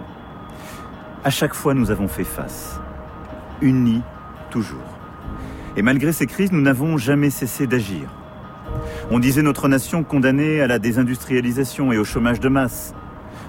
À 1.24 1.28
chaque 1.28 1.52
fois, 1.52 1.74
nous 1.74 1.90
avons 1.90 2.08
fait 2.08 2.24
face, 2.24 2.80
unis 3.60 4.00
toujours. 4.50 4.78
Et 5.76 5.82
malgré 5.82 6.10
ces 6.12 6.26
crises, 6.26 6.52
nous 6.52 6.62
n'avons 6.62 6.96
jamais 6.96 7.28
cessé 7.28 7.66
d'agir. 7.66 8.08
On 9.10 9.18
disait 9.18 9.42
notre 9.42 9.68
nation 9.68 10.04
condamnée 10.04 10.62
à 10.62 10.66
la 10.66 10.78
désindustrialisation 10.78 11.92
et 11.92 11.98
au 11.98 12.04
chômage 12.04 12.40
de 12.40 12.48
masse. 12.48 12.94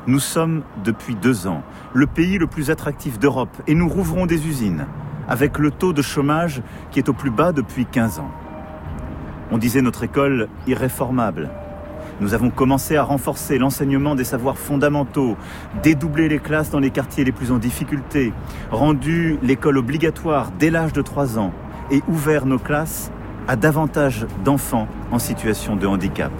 Nous 0.07 0.19
sommes, 0.19 0.63
depuis 0.83 1.15
deux 1.15 1.47
ans, 1.47 1.63
le 1.93 2.07
pays 2.07 2.37
le 2.37 2.47
plus 2.47 2.71
attractif 2.71 3.19
d'Europe 3.19 3.55
et 3.67 3.75
nous 3.75 3.87
rouvrons 3.87 4.25
des 4.25 4.47
usines, 4.47 4.85
avec 5.27 5.57
le 5.57 5.71
taux 5.71 5.93
de 5.93 6.01
chômage 6.01 6.61
qui 6.91 6.99
est 6.99 7.09
au 7.09 7.13
plus 7.13 7.31
bas 7.31 7.51
depuis 7.51 7.85
15 7.85 8.19
ans. 8.19 8.31
On 9.51 9.57
disait 9.57 9.81
notre 9.81 10.03
école 10.03 10.47
irréformable. 10.67 11.49
Nous 12.21 12.33
avons 12.33 12.49
commencé 12.49 12.97
à 12.97 13.03
renforcer 13.03 13.57
l'enseignement 13.57 14.13
des 14.13 14.23
savoirs 14.23 14.57
fondamentaux, 14.57 15.37
dédoubler 15.81 16.27
les 16.27 16.39
classes 16.39 16.69
dans 16.69 16.79
les 16.79 16.91
quartiers 16.91 17.23
les 17.23 17.31
plus 17.31 17.51
en 17.51 17.57
difficulté, 17.57 18.33
rendu 18.71 19.37
l'école 19.41 19.77
obligatoire 19.77 20.51
dès 20.59 20.69
l'âge 20.69 20.93
de 20.93 21.01
3 21.01 21.39
ans 21.39 21.53
et 21.91 22.01
ouvert 22.07 22.45
nos 22.45 22.59
classes 22.59 23.11
à 23.47 23.55
davantage 23.55 24.27
d'enfants 24.43 24.87
en 25.11 25.19
situation 25.19 25.75
de 25.75 25.87
handicap. 25.87 26.31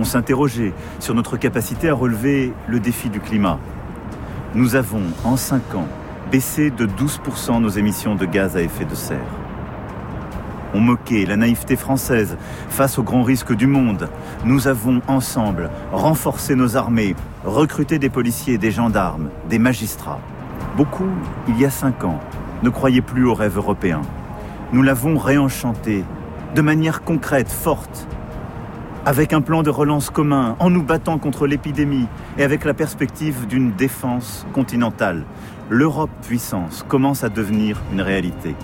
On 0.00 0.04
s'interrogeait 0.04 0.72
sur 0.98 1.14
notre 1.14 1.36
capacité 1.36 1.90
à 1.90 1.94
relever 1.94 2.54
le 2.66 2.80
défi 2.80 3.10
du 3.10 3.20
climat. 3.20 3.58
Nous 4.54 4.74
avons, 4.74 5.02
en 5.24 5.36
5 5.36 5.74
ans, 5.74 5.88
baissé 6.32 6.70
de 6.70 6.86
12% 6.86 7.60
nos 7.60 7.68
émissions 7.68 8.14
de 8.14 8.24
gaz 8.24 8.56
à 8.56 8.62
effet 8.62 8.86
de 8.86 8.94
serre. 8.94 9.18
On 10.72 10.80
moquait 10.80 11.26
la 11.26 11.36
naïveté 11.36 11.76
française 11.76 12.38
face 12.70 12.98
aux 12.98 13.02
grands 13.02 13.22
risques 13.22 13.54
du 13.54 13.66
monde. 13.66 14.08
Nous 14.46 14.68
avons 14.68 15.02
ensemble 15.06 15.68
renforcé 15.92 16.54
nos 16.54 16.78
armées, 16.78 17.14
recruté 17.44 17.98
des 17.98 18.08
policiers, 18.08 18.56
des 18.56 18.70
gendarmes, 18.70 19.28
des 19.50 19.58
magistrats. 19.58 20.20
Beaucoup, 20.78 21.10
il 21.46 21.60
y 21.60 21.66
a 21.66 21.70
cinq 21.70 22.04
ans, 22.04 22.20
ne 22.62 22.70
croyaient 22.70 23.02
plus 23.02 23.26
au 23.26 23.34
rêve 23.34 23.58
européen. 23.58 24.00
Nous 24.72 24.80
l'avons 24.80 25.18
réenchanté 25.18 26.04
de 26.54 26.62
manière 26.62 27.02
concrète, 27.02 27.52
forte, 27.52 28.08
avec 29.06 29.32
un 29.32 29.40
plan 29.40 29.62
de 29.62 29.70
relance 29.70 30.10
commun, 30.10 30.56
en 30.58 30.68
nous 30.68 30.82
battant 30.82 31.18
contre 31.18 31.46
l'épidémie 31.46 32.06
et 32.36 32.44
avec 32.44 32.64
la 32.64 32.74
perspective 32.74 33.46
d'une 33.46 33.72
défense 33.72 34.46
continentale. 34.52 35.24
L'Europe 35.70 36.10
puissance 36.22 36.84
commence 36.86 37.24
à 37.24 37.30
devenir 37.30 37.80
une 37.92 38.02
réalité. 38.02 38.54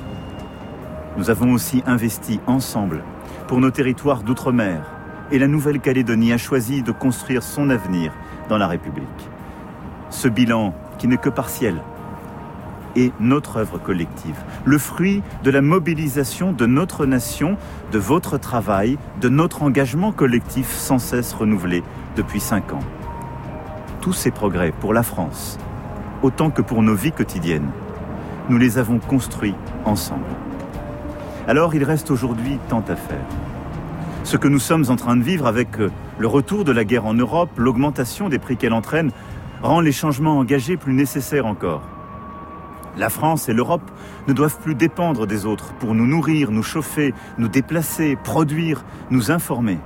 Nous 1.17 1.31
avons 1.31 1.53
aussi 1.53 1.83
investi 1.87 2.41
ensemble 2.47 3.03
pour 3.49 3.61
nos 3.61 3.71
territoires 3.71 4.23
d'outre-mer 4.23 4.83
et 5.31 5.39
la 5.39 5.49
Nouvelle-Calédonie 5.49 6.33
a 6.33 6.39
choisi 6.39 6.83
de 6.83 6.93
construire 6.93 7.43
son 7.43 7.71
avenir 7.71 8.13
dans 8.49 8.59
la 8.59 8.67
République. 8.67 9.07
Ce 10.11 10.29
bilan, 10.29 10.75
qui 10.99 11.09
n'est 11.09 11.17
que 11.17 11.31
partiel, 11.31 11.81
est 12.97 13.13
notre 13.21 13.59
œuvre 13.59 13.79
collective, 13.79 14.37
le 14.65 14.79
fruit 14.79 15.23
de 15.45 15.51
la 15.51 15.63
mobilisation 15.63 16.53
de 16.53 16.67
notre 16.67 17.07
nation, 17.07 17.57
de 17.93 17.99
votre 17.99 18.39
travail, 18.39 18.99
de 19.21 19.29
notre 19.29 19.63
engagement 19.63 20.13
collectif 20.13 20.73
sans 20.73 20.99
cesse 20.99 21.33
renouvelé 21.33 21.83
depuis 22.17 22.41
cinq 22.41 22.73
ans. 22.73 22.81
Tous 24.01 24.13
ces 24.13 24.31
progrès 24.31 24.73
pour 24.81 24.93
la 24.93 25.03
France, 25.03 25.59
autant 26.23 26.51
que 26.51 26.63
pour 26.63 26.83
nos 26.83 26.95
vies 26.95 27.13
quotidiennes, 27.13 27.71
nous 28.49 28.59
les 28.59 28.79
avons 28.79 28.99
construits 28.99 29.55
ensemble. 29.85 30.25
Alors 31.49 31.75
il 31.75 31.85
reste 31.85 32.11
aujourd'hui 32.11 32.59
tant 32.69 32.85
à 32.89 32.97
faire. 32.97 33.27
Ce 34.25 34.37
que 34.37 34.49
nous 34.49 34.59
sommes 34.59 34.87
en 34.89 34.97
train 34.97 35.17
de 35.17 35.23
vivre 35.23 35.47
avec 35.47 35.79
euh, 35.79 35.91
le 36.19 36.27
retour 36.27 36.65
de 36.65 36.73
la 36.73 36.85
guerre 36.85 37.07
en 37.07 37.15
Europe, 37.15 37.51
l'augmentation 37.57 38.29
des 38.29 38.41
prix 38.41 38.57
qu'elle 38.57 38.73
entraîne, 38.73 39.13
rend 39.63 39.81
les 39.81 39.93
changements 39.93 40.39
engagés 40.39 40.77
plus 40.77 40.95
nécessaires 40.95 41.47
encore. 41.47 41.83
La 42.97 43.11
France 43.11 43.49
et 43.49 43.53
l'Europe 43.53 43.91
ne 44.27 44.33
doivent 44.33 44.59
plus 44.59 44.75
dépendre 44.75 45.27
des 45.27 45.45
autres 45.45 45.75
pour 45.75 45.95
nous 45.95 46.07
nourrir, 46.07 46.51
nous 46.51 46.63
chauffer, 46.63 47.13
nous 47.37 47.49
déplacer, 47.49 48.17
produire, 48.23 48.85
nous 49.11 49.31
informer. 49.31 49.79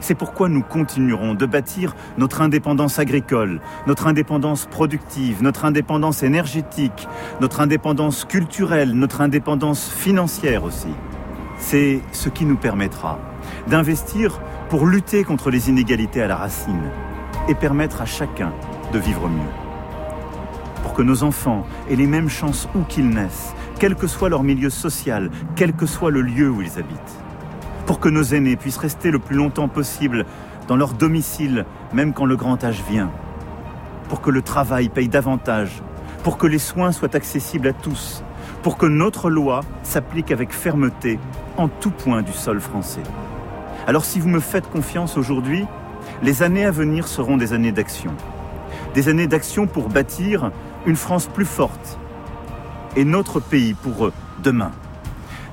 C'est 0.00 0.14
pourquoi 0.14 0.48
nous 0.48 0.62
continuerons 0.62 1.34
de 1.34 1.46
bâtir 1.46 1.96
notre 2.16 2.40
indépendance 2.40 3.00
agricole, 3.00 3.60
notre 3.88 4.06
indépendance 4.06 4.66
productive, 4.66 5.42
notre 5.42 5.64
indépendance 5.64 6.22
énergétique, 6.22 7.08
notre 7.40 7.60
indépendance 7.60 8.24
culturelle, 8.24 8.92
notre 8.92 9.20
indépendance 9.20 9.90
financière 9.90 10.62
aussi. 10.62 10.94
C'est 11.58 12.00
ce 12.12 12.28
qui 12.28 12.44
nous 12.44 12.56
permettra 12.56 13.18
d'investir 13.66 14.40
pour 14.68 14.86
lutter 14.86 15.24
contre 15.24 15.50
les 15.50 15.68
inégalités 15.68 16.22
à 16.22 16.28
la 16.28 16.36
racine 16.36 16.90
et 17.48 17.54
permettre 17.56 18.00
à 18.00 18.06
chacun 18.06 18.52
de 18.92 18.98
vivre 19.00 19.28
mieux. 19.28 19.67
Que 20.98 21.02
nos 21.04 21.22
enfants 21.22 21.64
aient 21.88 21.96
les 21.96 22.08
mêmes 22.08 22.28
chances 22.28 22.68
où 22.74 22.82
qu'ils 22.82 23.08
naissent, 23.08 23.54
quel 23.78 23.94
que 23.94 24.08
soit 24.08 24.28
leur 24.28 24.42
milieu 24.42 24.68
social, 24.68 25.30
quel 25.54 25.72
que 25.72 25.86
soit 25.86 26.10
le 26.10 26.22
lieu 26.22 26.50
où 26.50 26.60
ils 26.60 26.78
habitent 26.78 27.22
pour 27.86 28.00
que 28.00 28.10
nos 28.10 28.22
aînés 28.22 28.56
puissent 28.56 28.76
rester 28.76 29.10
le 29.10 29.18
plus 29.18 29.34
longtemps 29.34 29.66
possible 29.66 30.26
dans 30.66 30.76
leur 30.76 30.92
domicile, 30.92 31.64
même 31.94 32.12
quand 32.12 32.26
le 32.26 32.36
grand 32.36 32.62
âge 32.62 32.82
vient, 32.86 33.10
pour 34.10 34.20
que 34.20 34.30
le 34.30 34.42
travail 34.42 34.90
paye 34.90 35.08
davantage, 35.08 35.82
pour 36.22 36.36
que 36.36 36.46
les 36.46 36.58
soins 36.58 36.92
soient 36.92 37.16
accessibles 37.16 37.68
à 37.68 37.72
tous, 37.72 38.22
pour 38.62 38.76
que 38.76 38.84
notre 38.84 39.30
loi 39.30 39.60
s'applique 39.84 40.32
avec 40.32 40.52
fermeté 40.52 41.18
en 41.56 41.68
tout 41.68 41.90
point 41.90 42.20
du 42.20 42.32
sol 42.32 42.60
français. 42.60 43.04
Alors 43.86 44.04
si 44.04 44.20
vous 44.20 44.28
me 44.28 44.40
faites 44.40 44.68
confiance 44.68 45.16
aujourd'hui, 45.16 45.64
les 46.22 46.42
années 46.42 46.66
à 46.66 46.70
venir 46.70 47.08
seront 47.08 47.38
des 47.38 47.54
années 47.54 47.72
d'action. 47.72 48.12
Des 48.92 49.08
années 49.08 49.28
d'action 49.28 49.66
pour 49.66 49.88
bâtir 49.88 50.50
une 50.86 50.96
France 50.96 51.26
plus 51.26 51.44
forte 51.44 51.98
et 52.96 53.04
notre 53.04 53.40
pays 53.40 53.74
pour 53.74 54.10
demain. 54.42 54.72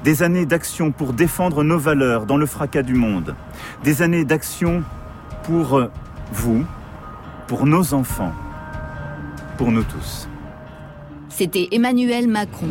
Des 0.03 0.23
années 0.23 0.45
d'action 0.45 0.91
pour 0.91 1.13
défendre 1.13 1.63
nos 1.63 1.79
valeurs 1.79 2.25
dans 2.25 2.38
le 2.38 2.45
fracas 2.45 2.83
du 2.83 2.93
monde. 2.93 3.35
Des 3.83 4.01
années 4.01 4.25
d'action 4.25 4.83
pour 5.43 5.77
euh, 5.77 5.91
vous, 6.31 6.65
pour 7.47 7.65
nos 7.65 7.93
enfants, 7.93 8.33
pour 9.57 9.71
nous 9.71 9.83
tous. 9.83 10.27
C'était 11.29 11.67
Emmanuel 11.71 12.27
Macron. 12.27 12.69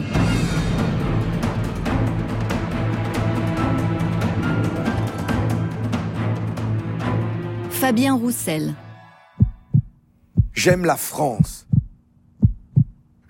Fabien 7.71 8.15
Roussel. 8.15 8.75
J'aime 10.55 10.85
la 10.85 10.97
France. 10.97 11.67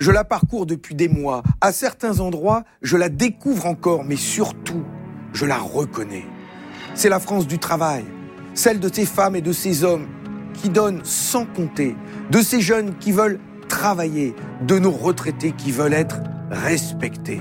Je 0.00 0.11
la 0.11 0.24
parcours 0.24 0.66
depuis 0.66 0.96
des 0.96 1.09
mois. 1.09 1.42
À 1.61 1.72
certains 1.72 2.18
endroits, 2.18 2.64
je 2.83 2.96
la 2.96 3.09
découvre 3.09 3.66
encore, 3.66 4.04
mais 4.04 4.16
surtout, 4.16 4.83
je 5.33 5.46
la 5.46 5.57
reconnais. 5.59 6.26
C'est 6.94 7.09
la 7.09 7.20
France 7.20 7.46
du 7.46 7.59
travail, 7.59 8.04
celle 8.54 8.80
de 8.80 8.92
ces 8.92 9.07
femmes 9.07 9.37
et 9.37 9.40
de 9.40 9.52
ces 9.52 9.85
hommes 9.85 10.09
qui 10.52 10.68
donnent 10.68 11.00
sans 11.04 11.46
compter, 11.46 11.96
de 12.30 12.40
ces 12.40 12.61
jeunes 12.61 12.96
qui 12.98 13.12
veulent 13.12 13.38
travailler, 13.68 14.35
de 14.66 14.78
nos 14.78 14.90
retraités 14.90 15.52
qui 15.52 15.70
veulent 15.70 15.94
être 15.94 16.20
respectés. 16.50 17.40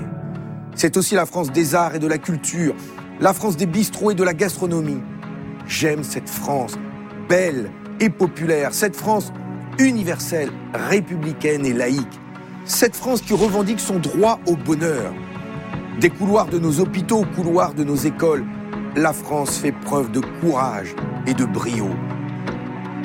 C'est 0.76 0.96
aussi 0.96 1.16
la 1.16 1.26
France 1.26 1.50
des 1.50 1.74
arts 1.74 1.96
et 1.96 2.00
de 2.00 2.06
la 2.06 2.18
culture, 2.18 2.74
la 3.20 3.32
France 3.32 3.56
des 3.56 3.66
bistrots 3.66 4.12
et 4.12 4.14
de 4.14 4.24
la 4.24 4.34
gastronomie. 4.34 5.02
J'aime 5.66 6.04
cette 6.04 6.28
France 6.28 6.76
belle 7.28 7.70
et 8.00 8.10
populaire, 8.10 8.74
cette 8.74 8.96
France 8.96 9.32
universelle, 9.78 10.50
républicaine 10.72 11.66
et 11.66 11.72
laïque. 11.72 12.20
Cette 12.66 12.96
France 12.96 13.20
qui 13.20 13.34
revendique 13.34 13.78
son 13.78 13.98
droit 13.98 14.40
au 14.46 14.56
bonheur. 14.56 15.12
Des 16.00 16.08
couloirs 16.08 16.46
de 16.46 16.58
nos 16.58 16.80
hôpitaux 16.80 17.18
aux 17.18 17.26
couloirs 17.26 17.74
de 17.74 17.84
nos 17.84 17.94
écoles, 17.94 18.42
la 18.96 19.12
France 19.12 19.58
fait 19.58 19.72
preuve 19.72 20.10
de 20.10 20.20
courage 20.40 20.94
et 21.26 21.34
de 21.34 21.44
brio. 21.44 21.90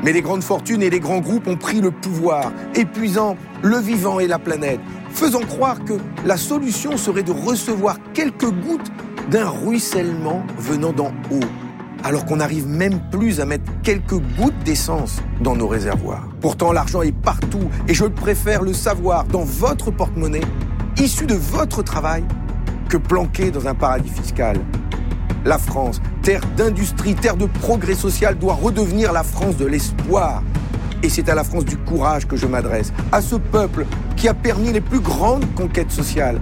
Mais 0.02 0.14
les 0.14 0.22
grandes 0.22 0.44
fortunes 0.44 0.82
et 0.82 0.90
les 0.90 1.02
grands 1.02 1.20
groupes 1.20 1.48
ont 1.48 1.58
pris 1.58 1.82
le 1.82 1.92
pouvoir, 1.92 2.54
épuisant 2.74 3.36
le 3.62 3.78
vivant 3.80 4.22
et 4.22 4.28
la 4.28 4.40
planète, 4.40 4.80
faisant 5.12 5.42
croire 5.42 5.84
que 5.84 5.98
la 6.26 6.38
solution 6.38 6.96
serait 6.96 7.24
de 7.24 7.34
recevoir 7.34 7.98
quelques 8.14 8.50
gouttes 8.50 8.92
d'un 9.30 9.50
ruissellement 9.50 10.42
venant 10.58 10.94
d'en 10.94 11.12
haut 11.32 11.69
alors 12.04 12.26
qu'on 12.26 12.38
n'arrive 12.38 12.68
même 12.68 13.00
plus 13.12 13.40
à 13.40 13.46
mettre 13.46 13.72
quelques 13.84 14.20
gouttes 14.38 14.58
d'essence 14.64 15.22
dans 15.42 15.56
nos 15.56 15.68
réservoirs. 15.68 16.28
Pourtant, 16.42 16.72
l'argent 16.72 17.02
est 17.02 17.16
partout 17.16 17.70
et 17.88 17.94
je 17.94 18.06
préfère 18.06 18.62
le 18.62 18.74
savoir 18.74 19.26
dans 19.26 19.44
votre 19.44 19.92
porte-monnaie, 19.92 20.42
issu 20.98 21.26
de 21.26 21.36
votre 21.36 21.84
travail, 21.84 22.24
que 22.90 22.98
planqué 22.98 23.52
dans 23.52 23.68
un 23.68 23.76
paradis 23.76 24.10
fiscal. 24.10 24.58
La 25.46 25.58
France, 25.58 26.02
terre 26.22 26.42
d'industrie, 26.58 27.16
terre 27.16 27.38
de 27.38 27.46
progrès 27.46 27.96
social, 27.96 28.38
doit 28.38 28.56
redevenir 28.56 29.14
la 29.14 29.24
France 29.24 29.58
de 29.58 29.66
l'espoir. 29.66 30.44
Et 31.02 31.08
c'est 31.08 31.30
à 31.30 31.36
la 31.36 31.46
France 31.46 31.64
du 31.64 31.78
courage 31.78 32.28
que 32.28 32.36
je 32.36 32.46
m'adresse, 32.46 32.92
à 33.12 33.22
ce 33.22 33.36
peuple 33.36 33.86
qui 34.18 34.28
a 34.28 34.34
permis 34.34 34.74
les 34.74 34.82
plus 34.82 35.00
grandes 35.00 35.46
conquêtes 35.56 35.92
sociales, 35.92 36.42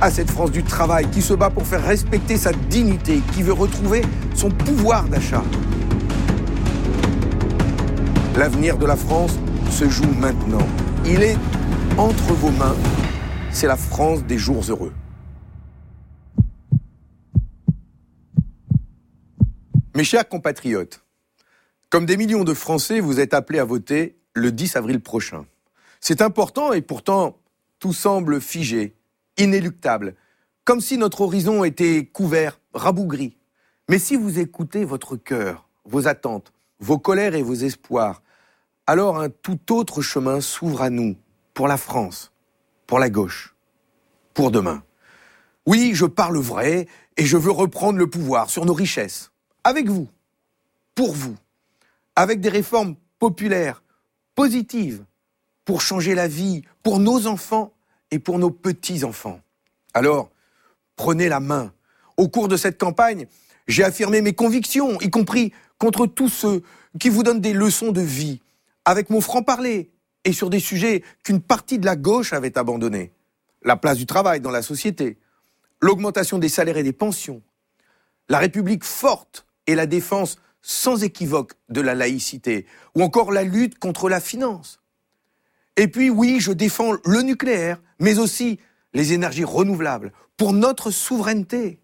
à 0.00 0.10
cette 0.10 0.30
France 0.30 0.50
du 0.50 0.62
travail 0.62 1.10
qui 1.10 1.20
se 1.20 1.34
bat 1.34 1.50
pour 1.50 1.66
faire 1.66 1.84
respecter 1.84 2.36
sa 2.36 2.52
dignité, 2.52 3.20
qui 3.34 3.42
veut 3.42 3.52
retrouver 3.52 4.02
son 4.34 4.50
pouvoir 4.50 5.04
d'achat. 5.04 5.44
L'avenir 8.36 8.78
de 8.78 8.86
la 8.86 8.96
France 8.96 9.38
se 9.70 9.88
joue 9.88 10.10
maintenant. 10.18 10.66
Il 11.04 11.22
est 11.22 11.36
entre 11.98 12.32
vos 12.32 12.50
mains. 12.50 12.76
C'est 13.52 13.66
la 13.66 13.76
France 13.76 14.24
des 14.24 14.38
jours 14.38 14.64
heureux. 14.68 14.92
Mes 19.94 20.04
chers 20.04 20.28
compatriotes, 20.28 21.04
comme 21.90 22.06
des 22.06 22.16
millions 22.16 22.44
de 22.44 22.54
Français, 22.54 23.00
vous 23.00 23.20
êtes 23.20 23.34
appelés 23.34 23.58
à 23.58 23.64
voter 23.64 24.16
le 24.32 24.52
10 24.52 24.76
avril 24.76 25.00
prochain. 25.00 25.44
C'est 26.00 26.22
important 26.22 26.72
et 26.72 26.80
pourtant 26.80 27.36
tout 27.80 27.92
semble 27.92 28.40
figé, 28.40 28.94
inéluctable, 29.40 30.14
comme 30.64 30.80
si 30.80 30.98
notre 30.98 31.22
horizon 31.22 31.64
était 31.64 32.04
couvert, 32.06 32.60
rabougri. 32.74 33.36
Mais 33.88 33.98
si 33.98 34.16
vous 34.16 34.38
écoutez 34.38 34.84
votre 34.84 35.16
cœur, 35.16 35.68
vos 35.84 36.06
attentes, 36.06 36.52
vos 36.78 36.98
colères 36.98 37.34
et 37.34 37.42
vos 37.42 37.54
espoirs, 37.54 38.22
alors 38.86 39.18
un 39.18 39.30
tout 39.30 39.72
autre 39.72 40.02
chemin 40.02 40.40
s'ouvre 40.40 40.82
à 40.82 40.90
nous, 40.90 41.16
pour 41.54 41.68
la 41.68 41.76
France, 41.76 42.32
pour 42.86 42.98
la 42.98 43.10
gauche, 43.10 43.54
pour 44.34 44.50
demain. 44.50 44.82
Oui, 45.66 45.92
je 45.94 46.06
parle 46.06 46.38
vrai 46.38 46.86
et 47.16 47.24
je 47.24 47.36
veux 47.36 47.50
reprendre 47.50 47.98
le 47.98 48.08
pouvoir 48.08 48.50
sur 48.50 48.64
nos 48.64 48.74
richesses, 48.74 49.32
avec 49.64 49.88
vous, 49.88 50.08
pour 50.94 51.12
vous, 51.12 51.36
avec 52.16 52.40
des 52.40 52.48
réformes 52.48 52.96
populaires, 53.18 53.82
positives, 54.34 55.04
pour 55.64 55.82
changer 55.82 56.14
la 56.14 56.28
vie, 56.28 56.62
pour 56.82 56.98
nos 56.98 57.26
enfants 57.26 57.72
et 58.10 58.18
pour 58.18 58.38
nos 58.38 58.50
petits-enfants. 58.50 59.40
Alors, 59.94 60.30
prenez 60.96 61.28
la 61.28 61.40
main. 61.40 61.72
Au 62.16 62.28
cours 62.28 62.48
de 62.48 62.56
cette 62.56 62.78
campagne, 62.78 63.26
j'ai 63.66 63.84
affirmé 63.84 64.20
mes 64.20 64.34
convictions, 64.34 65.00
y 65.00 65.10
compris 65.10 65.52
contre 65.78 66.06
tous 66.06 66.28
ceux 66.28 66.62
qui 66.98 67.08
vous 67.08 67.22
donnent 67.22 67.40
des 67.40 67.52
leçons 67.52 67.92
de 67.92 68.00
vie, 68.00 68.40
avec 68.84 69.10
mon 69.10 69.20
franc-parler, 69.20 69.90
et 70.24 70.32
sur 70.32 70.50
des 70.50 70.60
sujets 70.60 71.02
qu'une 71.24 71.40
partie 71.40 71.78
de 71.78 71.86
la 71.86 71.96
gauche 71.96 72.32
avait 72.32 72.58
abandonnés. 72.58 73.12
La 73.62 73.76
place 73.76 73.96
du 73.96 74.06
travail 74.06 74.40
dans 74.40 74.50
la 74.50 74.62
société, 74.62 75.18
l'augmentation 75.80 76.38
des 76.38 76.48
salaires 76.48 76.76
et 76.76 76.82
des 76.82 76.92
pensions, 76.92 77.42
la 78.28 78.38
République 78.38 78.84
forte 78.84 79.46
et 79.66 79.74
la 79.74 79.86
défense 79.86 80.36
sans 80.62 81.02
équivoque 81.02 81.54
de 81.68 81.80
la 81.80 81.94
laïcité, 81.94 82.66
ou 82.94 83.02
encore 83.02 83.32
la 83.32 83.44
lutte 83.44 83.78
contre 83.78 84.08
la 84.08 84.20
finance. 84.20 84.80
Et 85.80 85.88
puis 85.88 86.10
oui, 86.10 86.40
je 86.40 86.52
défends 86.52 86.92
le 87.06 87.22
nucléaire, 87.22 87.80
mais 88.00 88.18
aussi 88.18 88.60
les 88.92 89.14
énergies 89.14 89.44
renouvelables, 89.44 90.12
pour 90.36 90.52
notre 90.52 90.90
souveraineté, 90.90 91.80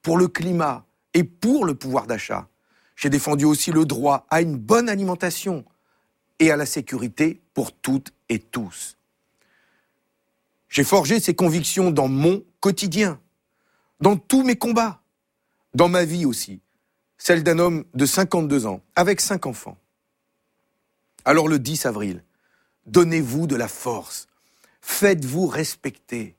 pour 0.00 0.16
le 0.16 0.28
climat 0.28 0.86
et 1.12 1.24
pour 1.24 1.66
le 1.66 1.74
pouvoir 1.74 2.06
d'achat. 2.06 2.48
J'ai 2.96 3.10
défendu 3.10 3.44
aussi 3.44 3.70
le 3.70 3.84
droit 3.84 4.26
à 4.30 4.40
une 4.40 4.56
bonne 4.56 4.88
alimentation 4.88 5.66
et 6.38 6.50
à 6.50 6.56
la 6.56 6.64
sécurité 6.64 7.42
pour 7.52 7.72
toutes 7.72 8.14
et 8.30 8.38
tous. 8.38 8.96
J'ai 10.70 10.84
forgé 10.84 11.20
ces 11.20 11.34
convictions 11.34 11.90
dans 11.90 12.08
mon 12.08 12.42
quotidien, 12.60 13.20
dans 14.00 14.16
tous 14.16 14.42
mes 14.42 14.56
combats, 14.56 15.02
dans 15.74 15.90
ma 15.90 16.06
vie 16.06 16.24
aussi, 16.24 16.62
celle 17.18 17.42
d'un 17.42 17.58
homme 17.58 17.84
de 17.92 18.06
52 18.06 18.64
ans, 18.64 18.80
avec 18.96 19.20
cinq 19.20 19.44
enfants. 19.44 19.76
Alors 21.26 21.46
le 21.46 21.58
10 21.58 21.84
avril, 21.84 22.24
donnez-vous 22.86 23.46
de 23.46 23.56
la 23.56 23.68
force, 23.68 24.26
faites-vous 24.80 25.46
respecter 25.46 26.36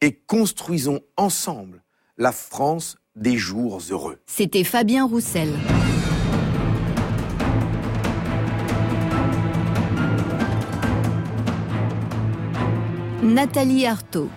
et 0.00 0.12
construisons 0.12 1.00
ensemble 1.16 1.82
la 2.16 2.32
France 2.32 2.96
des 3.16 3.36
jours 3.36 3.80
heureux. 3.90 4.18
C'était 4.26 4.64
Fabien 4.64 5.06
Roussel. 5.06 5.52
Nathalie 13.22 13.86
Artaud. 13.86 14.30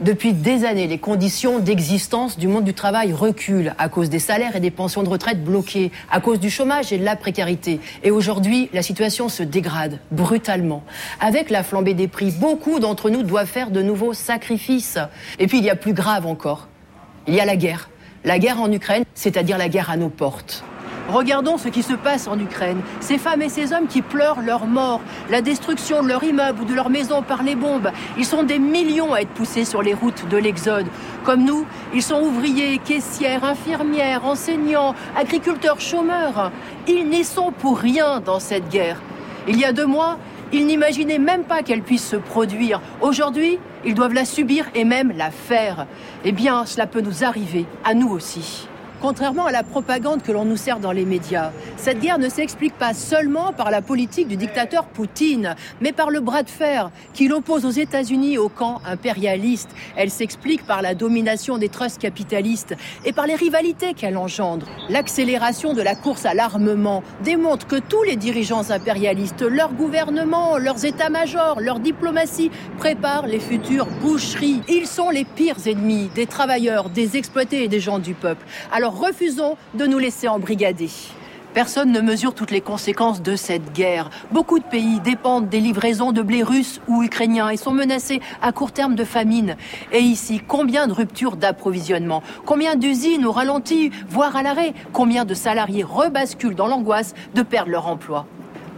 Depuis 0.00 0.32
des 0.32 0.64
années, 0.64 0.86
les 0.86 0.96
conditions 0.96 1.58
d'existence 1.58 2.38
du 2.38 2.48
monde 2.48 2.64
du 2.64 2.72
travail 2.72 3.12
reculent 3.12 3.74
à 3.76 3.90
cause 3.90 4.08
des 4.08 4.18
salaires 4.18 4.56
et 4.56 4.60
des 4.60 4.70
pensions 4.70 5.02
de 5.02 5.10
retraite 5.10 5.44
bloquées, 5.44 5.92
à 6.10 6.20
cause 6.20 6.40
du 6.40 6.48
chômage 6.48 6.90
et 6.90 6.96
de 6.96 7.04
la 7.04 7.16
précarité. 7.16 7.80
Et 8.02 8.10
aujourd'hui, 8.10 8.70
la 8.72 8.80
situation 8.80 9.28
se 9.28 9.42
dégrade 9.42 9.98
brutalement. 10.10 10.84
Avec 11.20 11.50
la 11.50 11.62
flambée 11.62 11.92
des 11.92 12.08
prix, 12.08 12.30
beaucoup 12.30 12.80
d'entre 12.80 13.10
nous 13.10 13.22
doivent 13.22 13.46
faire 13.46 13.70
de 13.70 13.82
nouveaux 13.82 14.14
sacrifices. 14.14 14.98
Et 15.38 15.46
puis 15.46 15.58
il 15.58 15.64
y 15.64 15.70
a 15.70 15.76
plus 15.76 15.92
grave 15.92 16.26
encore. 16.26 16.68
Il 17.28 17.34
y 17.34 17.40
a 17.40 17.44
la 17.44 17.56
guerre. 17.56 17.90
La 18.24 18.38
guerre 18.38 18.62
en 18.62 18.72
Ukraine, 18.72 19.04
c'est-à-dire 19.14 19.58
la 19.58 19.68
guerre 19.68 19.90
à 19.90 19.98
nos 19.98 20.08
portes. 20.08 20.64
Regardons 21.10 21.58
ce 21.58 21.68
qui 21.68 21.82
se 21.82 21.94
passe 21.94 22.28
en 22.28 22.38
Ukraine. 22.38 22.82
Ces 23.00 23.18
femmes 23.18 23.42
et 23.42 23.48
ces 23.48 23.72
hommes 23.72 23.88
qui 23.88 24.00
pleurent 24.00 24.42
leur 24.42 24.66
mort, 24.66 25.00
la 25.28 25.42
destruction 25.42 26.04
de 26.04 26.08
leur 26.08 26.22
immeuble 26.22 26.62
ou 26.62 26.64
de 26.64 26.74
leur 26.74 26.88
maison 26.88 27.20
par 27.20 27.42
les 27.42 27.56
bombes. 27.56 27.90
Ils 28.16 28.24
sont 28.24 28.44
des 28.44 28.60
millions 28.60 29.12
à 29.12 29.22
être 29.22 29.30
poussés 29.30 29.64
sur 29.64 29.82
les 29.82 29.92
routes 29.92 30.28
de 30.28 30.36
l'Exode. 30.36 30.86
Comme 31.24 31.44
nous, 31.44 31.66
ils 31.92 32.02
sont 32.02 32.20
ouvriers, 32.20 32.78
caissières, 32.78 33.42
infirmières, 33.42 34.24
enseignants, 34.24 34.94
agriculteurs, 35.16 35.80
chômeurs. 35.80 36.52
Ils 36.86 37.08
n'y 37.08 37.24
sont 37.24 37.50
pour 37.50 37.78
rien 37.78 38.20
dans 38.20 38.38
cette 38.38 38.68
guerre. 38.68 39.02
Il 39.48 39.58
y 39.58 39.64
a 39.64 39.72
deux 39.72 39.86
mois, 39.86 40.16
ils 40.52 40.64
n'imaginaient 40.64 41.18
même 41.18 41.42
pas 41.42 41.64
qu'elle 41.64 41.82
puisse 41.82 42.06
se 42.06 42.16
produire. 42.16 42.80
Aujourd'hui, 43.00 43.58
ils 43.84 43.94
doivent 43.94 44.14
la 44.14 44.24
subir 44.24 44.66
et 44.76 44.84
même 44.84 45.12
la 45.16 45.32
faire. 45.32 45.86
Eh 46.24 46.30
bien, 46.30 46.66
cela 46.66 46.86
peut 46.86 47.00
nous 47.00 47.24
arriver, 47.24 47.66
à 47.82 47.94
nous 47.94 48.10
aussi. 48.10 48.69
Contrairement 49.00 49.46
à 49.46 49.52
la 49.52 49.62
propagande 49.62 50.22
que 50.22 50.30
l'on 50.30 50.44
nous 50.44 50.58
sert 50.58 50.78
dans 50.78 50.92
les 50.92 51.06
médias, 51.06 51.52
cette 51.78 52.00
guerre 52.00 52.18
ne 52.18 52.28
s'explique 52.28 52.74
pas 52.74 52.92
seulement 52.92 53.54
par 53.54 53.70
la 53.70 53.80
politique 53.80 54.28
du 54.28 54.36
dictateur 54.36 54.84
Poutine, 54.84 55.56
mais 55.80 55.92
par 55.92 56.10
le 56.10 56.20
bras 56.20 56.42
de 56.42 56.50
fer 56.50 56.90
qu'il 57.14 57.32
oppose 57.32 57.64
aux 57.64 57.70
États-Unis 57.70 58.36
au 58.36 58.50
camp 58.50 58.82
impérialiste. 58.84 59.70
Elle 59.96 60.10
s'explique 60.10 60.66
par 60.66 60.82
la 60.82 60.94
domination 60.94 61.56
des 61.56 61.70
trusts 61.70 61.98
capitalistes 61.98 62.76
et 63.06 63.12
par 63.14 63.26
les 63.26 63.36
rivalités 63.36 63.94
qu'elle 63.94 64.18
engendre. 64.18 64.66
L'accélération 64.90 65.72
de 65.72 65.80
la 65.80 65.94
course 65.94 66.26
à 66.26 66.34
l'armement 66.34 67.02
démontre 67.24 67.66
que 67.66 67.76
tous 67.76 68.02
les 68.02 68.16
dirigeants 68.16 68.70
impérialistes, 68.70 69.40
leurs 69.40 69.72
gouvernements, 69.72 70.58
leurs 70.58 70.84
états-majors, 70.84 71.60
leur 71.60 71.80
diplomatie 71.80 72.50
préparent 72.76 73.26
les 73.26 73.40
futures 73.40 73.88
boucheries. 74.02 74.60
Ils 74.68 74.86
sont 74.86 75.08
les 75.08 75.24
pires 75.24 75.66
ennemis 75.66 76.10
des 76.14 76.26
travailleurs, 76.26 76.90
des 76.90 77.16
exploités 77.16 77.64
et 77.64 77.68
des 77.68 77.80
gens 77.80 77.98
du 77.98 78.12
peuple. 78.12 78.44
Alors 78.70 78.89
refusons 78.90 79.56
de 79.74 79.86
nous 79.86 79.98
laisser 79.98 80.28
embrigader. 80.28 80.90
Personne 81.54 81.90
ne 81.90 82.00
mesure 82.00 82.32
toutes 82.32 82.52
les 82.52 82.60
conséquences 82.60 83.22
de 83.22 83.34
cette 83.34 83.72
guerre. 83.72 84.10
Beaucoup 84.30 84.60
de 84.60 84.64
pays 84.64 85.00
dépendent 85.00 85.48
des 85.48 85.58
livraisons 85.58 86.12
de 86.12 86.22
blé 86.22 86.44
russe 86.44 86.80
ou 86.86 87.02
ukrainien 87.02 87.48
et 87.48 87.56
sont 87.56 87.72
menacés 87.72 88.20
à 88.40 88.52
court 88.52 88.70
terme 88.70 88.94
de 88.94 89.02
famine. 89.02 89.56
Et 89.90 89.98
ici, 89.98 90.40
combien 90.46 90.86
de 90.86 90.92
ruptures 90.92 91.36
d'approvisionnement? 91.36 92.22
Combien 92.46 92.76
d'usines 92.76 93.26
au 93.26 93.32
ralenti, 93.32 93.90
voire 94.08 94.36
à 94.36 94.44
l'arrêt? 94.44 94.74
Combien 94.92 95.24
de 95.24 95.34
salariés 95.34 95.82
rebasculent 95.82 96.54
dans 96.54 96.68
l'angoisse 96.68 97.14
de 97.34 97.42
perdre 97.42 97.72
leur 97.72 97.88
emploi? 97.88 98.26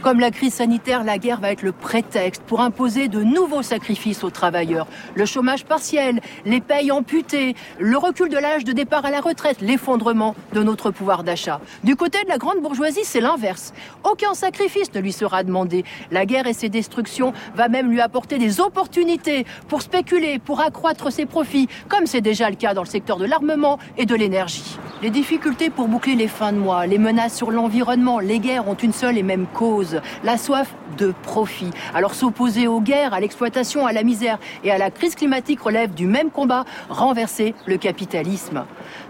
Comme 0.02 0.18
la 0.18 0.32
crise 0.32 0.54
sanitaire, 0.54 1.04
la 1.04 1.16
guerre 1.16 1.40
va 1.40 1.52
être 1.52 1.62
le 1.62 1.70
prétexte 1.70 2.42
pour 2.42 2.60
imposer 2.60 3.06
de 3.06 3.22
nouveaux 3.22 3.62
sacrifices 3.62 4.24
aux 4.24 4.30
travailleurs. 4.30 4.88
Le 5.14 5.24
chômage 5.26 5.64
partiel, 5.64 6.20
les 6.44 6.60
payes 6.60 6.90
amputées, 6.90 7.54
le 7.78 7.96
recul 7.96 8.28
de 8.28 8.36
l'âge 8.36 8.64
de 8.64 8.72
départ 8.72 9.04
à 9.04 9.10
la 9.10 9.20
retraite, 9.20 9.60
l'effondrement 9.60 10.34
de 10.54 10.62
notre 10.62 10.90
pouvoir 10.90 11.22
d'achat. 11.22 11.60
Du 11.84 11.94
côté 11.94 12.22
de 12.24 12.28
la 12.28 12.38
grande 12.38 12.60
bourgeoisie, 12.60 13.04
c'est 13.04 13.20
l'inverse. 13.20 13.72
Aucun 14.02 14.34
sacrifice 14.34 14.92
ne 14.92 15.00
lui 15.00 15.12
sera 15.12 15.44
demandé. 15.44 15.84
La 16.10 16.26
guerre 16.26 16.48
et 16.48 16.52
ses 16.52 16.68
destructions 16.68 17.32
va 17.54 17.68
même 17.68 17.90
lui 17.90 18.00
apporter 18.00 18.38
des 18.38 18.60
opportunités 18.60 19.46
pour 19.68 19.82
spéculer, 19.82 20.40
pour 20.40 20.60
accroître 20.60 21.12
ses 21.12 21.26
profits, 21.26 21.68
comme 21.88 22.06
c'est 22.06 22.20
déjà 22.20 22.50
le 22.50 22.56
cas 22.56 22.74
dans 22.74 22.82
le 22.82 22.88
secteur 22.88 23.18
de 23.18 23.24
l'armement 23.24 23.78
et 23.96 24.06
de 24.06 24.16
l'énergie. 24.16 24.78
Les 25.00 25.10
difficultés 25.10 25.70
pour 25.70 25.86
boucler 25.86 26.16
les 26.16 26.28
fins 26.28 26.52
de 26.52 26.58
mois, 26.58 26.86
les 26.86 26.98
menaces 26.98 27.36
sur 27.36 27.52
l'environnement, 27.52 28.18
les 28.18 28.40
guerres 28.40 28.68
ont 28.68 28.74
une 28.74 28.92
seule 28.92 29.16
et 29.16 29.22
même 29.22 29.46
cause 29.46 29.91
la 30.24 30.36
soif 30.36 30.74
de 30.98 31.12
profit. 31.22 31.70
Alors 31.94 32.14
s'opposer 32.14 32.66
aux 32.66 32.80
guerres, 32.80 33.14
à 33.14 33.20
l'exploitation, 33.20 33.86
à 33.86 33.92
la 33.92 34.02
misère 34.02 34.38
et 34.64 34.70
à 34.70 34.78
la 34.78 34.90
crise 34.90 35.14
climatique 35.14 35.60
relève 35.60 35.94
du 35.94 36.06
même 36.06 36.30
combat, 36.30 36.64
renverser 36.88 37.54
le 37.66 37.76
capitalisme. 37.76 38.64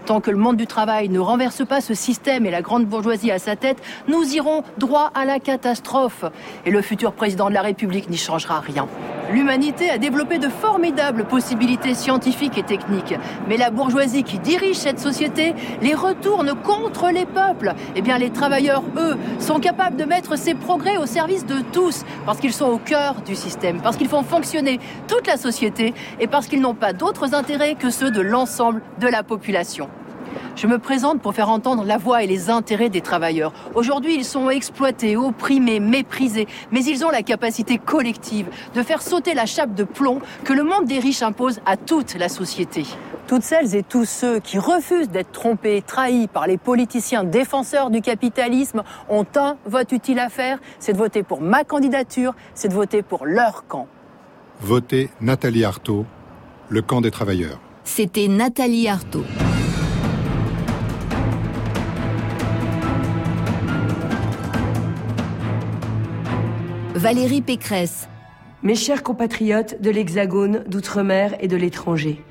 Tant 0.05 0.21
que 0.21 0.31
le 0.31 0.37
monde 0.37 0.57
du 0.57 0.67
travail 0.67 1.09
ne 1.09 1.19
renverse 1.19 1.65
pas 1.65 1.81
ce 1.81 1.93
système 1.93 2.45
et 2.45 2.51
la 2.51 2.61
grande 2.61 2.85
bourgeoisie 2.85 3.31
à 3.31 3.39
sa 3.39 3.55
tête, 3.55 3.81
nous 4.07 4.33
irons 4.33 4.63
droit 4.77 5.11
à 5.15 5.25
la 5.25 5.39
catastrophe. 5.39 6.25
Et 6.65 6.71
le 6.71 6.81
futur 6.81 7.13
président 7.13 7.49
de 7.49 7.53
la 7.53 7.61
République 7.61 8.09
n'y 8.09 8.17
changera 8.17 8.59
rien. 8.59 8.87
L'humanité 9.33 9.89
a 9.89 9.97
développé 9.97 10.37
de 10.37 10.47
formidables 10.47 11.25
possibilités 11.25 11.95
scientifiques 11.95 12.55
et 12.59 12.61
techniques. 12.61 13.15
Mais 13.47 13.57
la 13.57 13.71
bourgeoisie 13.71 14.23
qui 14.23 14.37
dirige 14.37 14.75
cette 14.75 14.99
société 14.99 15.55
les 15.81 15.95
retourne 15.95 16.53
contre 16.53 17.09
les 17.09 17.25
peuples. 17.25 17.73
Eh 17.95 18.03
bien, 18.03 18.19
les 18.19 18.29
travailleurs, 18.29 18.83
eux, 18.95 19.17
sont 19.39 19.59
capables 19.59 19.95
de 19.95 20.03
mettre 20.03 20.37
ces 20.37 20.53
progrès 20.53 20.97
au 20.97 21.07
service 21.07 21.47
de 21.47 21.61
tous, 21.71 22.05
parce 22.27 22.39
qu'ils 22.39 22.53
sont 22.53 22.67
au 22.67 22.77
cœur 22.77 23.23
du 23.25 23.35
système, 23.35 23.81
parce 23.81 23.97
qu'ils 23.97 24.07
font 24.07 24.21
fonctionner 24.21 24.79
toute 25.07 25.25
la 25.25 25.37
société 25.37 25.95
et 26.19 26.27
parce 26.27 26.45
qu'ils 26.45 26.61
n'ont 26.61 26.75
pas 26.75 26.93
d'autres 26.93 27.33
intérêts 27.33 27.73
que 27.73 27.89
ceux 27.89 28.11
de 28.11 28.21
l'ensemble 28.21 28.83
de 28.99 29.07
la 29.07 29.23
population. 29.23 29.89
Je 30.55 30.67
me 30.67 30.79
présente 30.79 31.21
pour 31.21 31.33
faire 31.33 31.49
entendre 31.49 31.83
la 31.83 31.97
voix 31.97 32.23
et 32.23 32.27
les 32.27 32.49
intérêts 32.49 32.89
des 32.89 33.01
travailleurs. 33.01 33.53
Aujourd'hui, 33.75 34.15
ils 34.15 34.25
sont 34.25 34.49
exploités, 34.49 35.17
opprimés, 35.17 35.79
méprisés, 35.79 36.47
mais 36.71 36.83
ils 36.83 37.05
ont 37.05 37.09
la 37.09 37.23
capacité 37.23 37.77
collective 37.77 38.47
de 38.73 38.83
faire 38.83 39.01
sauter 39.01 39.33
la 39.33 39.45
chape 39.45 39.73
de 39.73 39.83
plomb 39.83 40.19
que 40.43 40.53
le 40.53 40.63
monde 40.63 40.85
des 40.85 40.99
riches 40.99 41.21
impose 41.21 41.59
à 41.65 41.77
toute 41.77 42.15
la 42.15 42.29
société. 42.29 42.85
Toutes 43.27 43.43
celles 43.43 43.75
et 43.75 43.83
tous 43.83 44.05
ceux 44.05 44.39
qui 44.39 44.59
refusent 44.59 45.09
d'être 45.09 45.31
trompés, 45.31 45.81
trahis 45.85 46.27
par 46.27 46.45
les 46.45 46.57
politiciens 46.57 47.23
défenseurs 47.23 47.89
du 47.89 48.01
capitalisme 48.01 48.83
ont 49.09 49.25
un 49.35 49.57
vote 49.65 49.91
utile 49.93 50.19
à 50.19 50.29
faire, 50.29 50.59
c'est 50.79 50.93
de 50.93 50.97
voter 50.97 51.23
pour 51.23 51.41
ma 51.41 51.63
candidature, 51.63 52.35
c'est 52.53 52.67
de 52.67 52.73
voter 52.73 53.01
pour 53.01 53.25
leur 53.25 53.65
camp. 53.67 53.87
Votez 54.59 55.09
Nathalie 55.21 55.63
Arthaud, 55.63 56.05
le 56.69 56.81
camp 56.81 57.01
des 57.01 57.11
travailleurs. 57.11 57.59
C'était 57.85 58.27
Nathalie 58.27 58.87
Arthaud. 58.87 59.25
Valérie 67.03 67.41
Pécresse. 67.41 68.07
Mes 68.61 68.75
chers 68.75 69.03
compatriotes 69.03 69.81
de 69.81 69.89
l'Hexagone, 69.89 70.63
d'outre-mer 70.67 71.35
et 71.41 71.49
de 71.49 71.57
l'étranger, 71.57 72.23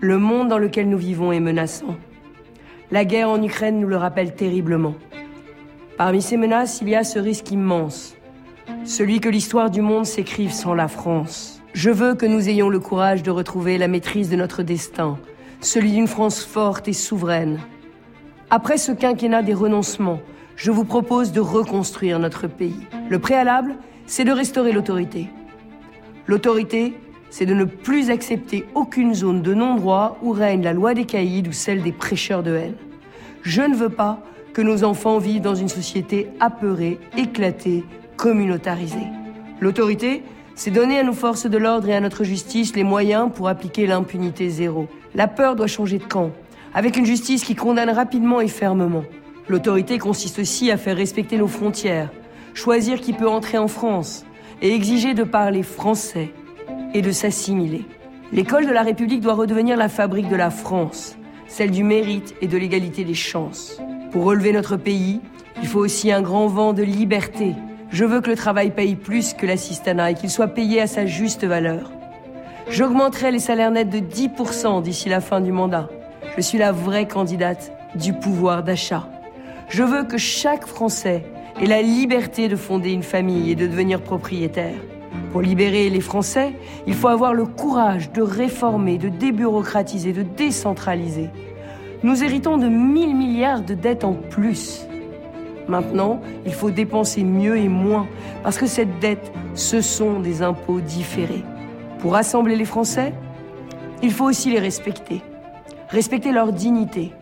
le 0.00 0.16
monde 0.16 0.46
dans 0.46 0.58
lequel 0.58 0.88
nous 0.88 0.96
vivons 0.96 1.32
est 1.32 1.40
menaçant. 1.40 1.96
La 2.92 3.04
guerre 3.04 3.30
en 3.30 3.42
Ukraine 3.42 3.80
nous 3.80 3.88
le 3.88 3.96
rappelle 3.96 4.36
terriblement. 4.36 4.94
Parmi 5.98 6.22
ces 6.22 6.36
menaces, 6.36 6.78
il 6.82 6.90
y 6.90 6.94
a 6.94 7.02
ce 7.02 7.18
risque 7.18 7.50
immense, 7.50 8.14
celui 8.84 9.18
que 9.18 9.28
l'histoire 9.28 9.70
du 9.70 9.80
monde 9.80 10.06
s'écrive 10.06 10.52
sans 10.52 10.74
la 10.74 10.86
France. 10.86 11.60
Je 11.72 11.90
veux 11.90 12.14
que 12.14 12.24
nous 12.24 12.48
ayons 12.48 12.68
le 12.68 12.78
courage 12.78 13.24
de 13.24 13.32
retrouver 13.32 13.76
la 13.76 13.88
maîtrise 13.88 14.30
de 14.30 14.36
notre 14.36 14.62
destin, 14.62 15.18
celui 15.60 15.90
d'une 15.90 16.06
France 16.06 16.44
forte 16.44 16.86
et 16.86 16.92
souveraine. 16.92 17.58
Après 18.50 18.78
ce 18.78 18.92
quinquennat 18.92 19.42
des 19.42 19.54
renoncements, 19.54 20.20
je 20.54 20.70
vous 20.70 20.84
propose 20.84 21.32
de 21.32 21.40
reconstruire 21.40 22.20
notre 22.20 22.46
pays. 22.46 22.86
Le 23.10 23.18
préalable, 23.18 23.74
c'est 24.12 24.24
de 24.24 24.30
restaurer 24.30 24.72
l'autorité. 24.72 25.30
L'autorité, 26.26 26.92
c'est 27.30 27.46
de 27.46 27.54
ne 27.54 27.64
plus 27.64 28.10
accepter 28.10 28.66
aucune 28.74 29.14
zone 29.14 29.40
de 29.40 29.54
non-droit 29.54 30.18
où 30.20 30.32
règne 30.32 30.62
la 30.62 30.74
loi 30.74 30.92
des 30.92 31.06
caïds 31.06 31.48
ou 31.48 31.52
celle 31.52 31.82
des 31.82 31.92
prêcheurs 31.92 32.42
de 32.42 32.54
haine. 32.54 32.74
Je 33.40 33.62
ne 33.62 33.74
veux 33.74 33.88
pas 33.88 34.22
que 34.52 34.60
nos 34.60 34.84
enfants 34.84 35.16
vivent 35.16 35.40
dans 35.40 35.54
une 35.54 35.70
société 35.70 36.28
apeurée, 36.40 36.98
éclatée, 37.16 37.84
communautarisée. 38.18 39.08
L'autorité, 39.60 40.22
c'est 40.56 40.70
donner 40.70 40.98
à 40.98 41.04
nos 41.04 41.14
forces 41.14 41.46
de 41.46 41.56
l'ordre 41.56 41.88
et 41.88 41.94
à 41.94 42.00
notre 42.00 42.22
justice 42.22 42.76
les 42.76 42.84
moyens 42.84 43.30
pour 43.34 43.48
appliquer 43.48 43.86
l'impunité 43.86 44.50
zéro. 44.50 44.88
La 45.14 45.26
peur 45.26 45.56
doit 45.56 45.68
changer 45.68 45.96
de 45.96 46.04
camp, 46.04 46.32
avec 46.74 46.98
une 46.98 47.06
justice 47.06 47.44
qui 47.44 47.54
condamne 47.54 47.88
rapidement 47.88 48.42
et 48.42 48.48
fermement. 48.48 49.04
L'autorité 49.48 49.98
consiste 49.98 50.38
aussi 50.38 50.70
à 50.70 50.76
faire 50.76 50.98
respecter 50.98 51.38
nos 51.38 51.48
frontières, 51.48 52.10
choisir 52.54 53.00
qui 53.00 53.12
peut 53.12 53.28
entrer 53.28 53.58
en 53.58 53.68
France 53.68 54.24
et 54.60 54.74
exiger 54.74 55.14
de 55.14 55.24
parler 55.24 55.62
français 55.62 56.32
et 56.94 57.02
de 57.02 57.10
s'assimiler. 57.10 57.84
L'école 58.32 58.66
de 58.66 58.72
la 58.72 58.82
République 58.82 59.20
doit 59.20 59.34
redevenir 59.34 59.76
la 59.76 59.88
fabrique 59.88 60.28
de 60.28 60.36
la 60.36 60.50
France, 60.50 61.16
celle 61.46 61.70
du 61.70 61.84
mérite 61.84 62.34
et 62.40 62.46
de 62.46 62.56
l'égalité 62.56 63.04
des 63.04 63.14
chances. 63.14 63.80
Pour 64.10 64.24
relever 64.24 64.52
notre 64.52 64.76
pays, 64.76 65.20
il 65.60 65.68
faut 65.68 65.80
aussi 65.80 66.10
un 66.10 66.22
grand 66.22 66.46
vent 66.46 66.72
de 66.72 66.82
liberté. 66.82 67.54
Je 67.90 68.04
veux 68.04 68.20
que 68.20 68.30
le 68.30 68.36
travail 68.36 68.70
paye 68.70 68.96
plus 68.96 69.34
que 69.34 69.46
l'assistanat 69.46 70.12
et 70.12 70.14
qu'il 70.14 70.30
soit 70.30 70.48
payé 70.48 70.80
à 70.80 70.86
sa 70.86 71.06
juste 71.06 71.44
valeur. 71.44 71.92
J'augmenterai 72.70 73.32
les 73.32 73.38
salaires 73.38 73.70
nets 73.70 73.90
de 73.90 73.98
10% 73.98 74.82
d'ici 74.82 75.08
la 75.08 75.20
fin 75.20 75.40
du 75.40 75.52
mandat. 75.52 75.88
Je 76.36 76.40
suis 76.40 76.58
la 76.58 76.72
vraie 76.72 77.06
candidate 77.06 77.72
du 77.94 78.14
pouvoir 78.14 78.62
d'achat. 78.62 79.08
Je 79.68 79.82
veux 79.82 80.04
que 80.04 80.16
chaque 80.16 80.66
Français 80.66 81.24
ait 81.62 81.66
la 81.66 81.80
liberté 81.80 82.48
de 82.48 82.56
fonder 82.56 82.90
une 82.90 83.04
famille 83.04 83.52
et 83.52 83.54
de 83.54 83.68
devenir 83.68 84.00
propriétaire. 84.00 84.74
Pour 85.30 85.42
libérer 85.42 85.88
les 85.90 86.00
Français, 86.00 86.54
il 86.88 86.94
faut 86.94 87.06
avoir 87.06 87.34
le 87.34 87.44
courage 87.44 88.10
de 88.10 88.20
réformer, 88.20 88.98
de 88.98 89.08
débureaucratiser, 89.08 90.12
de 90.12 90.22
décentraliser. 90.22 91.30
Nous 92.02 92.24
héritons 92.24 92.58
de 92.58 92.66
1000 92.66 93.14
milliards 93.14 93.62
de 93.62 93.74
dettes 93.74 94.02
en 94.02 94.14
plus. 94.14 94.88
Maintenant, 95.68 96.20
il 96.44 96.52
faut 96.52 96.72
dépenser 96.72 97.22
mieux 97.22 97.56
et 97.56 97.68
moins, 97.68 98.08
parce 98.42 98.58
que 98.58 98.66
cette 98.66 98.98
dette, 98.98 99.32
ce 99.54 99.80
sont 99.80 100.18
des 100.18 100.42
impôts 100.42 100.80
différés. 100.80 101.44
Pour 102.00 102.14
rassembler 102.14 102.56
les 102.56 102.64
Français, 102.64 103.14
il 104.02 104.10
faut 104.10 104.24
aussi 104.24 104.50
les 104.50 104.58
respecter. 104.58 105.22
Respecter 105.90 106.32
leur 106.32 106.52
dignité, 106.52 107.12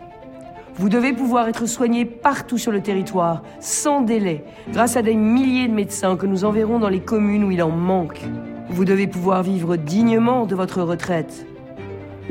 vous 0.81 0.89
devez 0.89 1.13
pouvoir 1.13 1.47
être 1.47 1.67
soigné 1.67 2.05
partout 2.05 2.57
sur 2.57 2.71
le 2.71 2.81
territoire, 2.81 3.43
sans 3.59 4.01
délai, 4.01 4.43
grâce 4.73 4.97
à 4.97 5.03
des 5.03 5.13
milliers 5.13 5.67
de 5.67 5.73
médecins 5.75 6.17
que 6.17 6.25
nous 6.25 6.43
enverrons 6.43 6.79
dans 6.79 6.89
les 6.89 7.01
communes 7.01 7.43
où 7.43 7.51
il 7.51 7.61
en 7.61 7.69
manque. 7.69 8.19
Vous 8.67 8.83
devez 8.83 9.05
pouvoir 9.05 9.43
vivre 9.43 9.75
dignement 9.75 10.47
de 10.47 10.55
votre 10.55 10.81
retraite. 10.81 11.45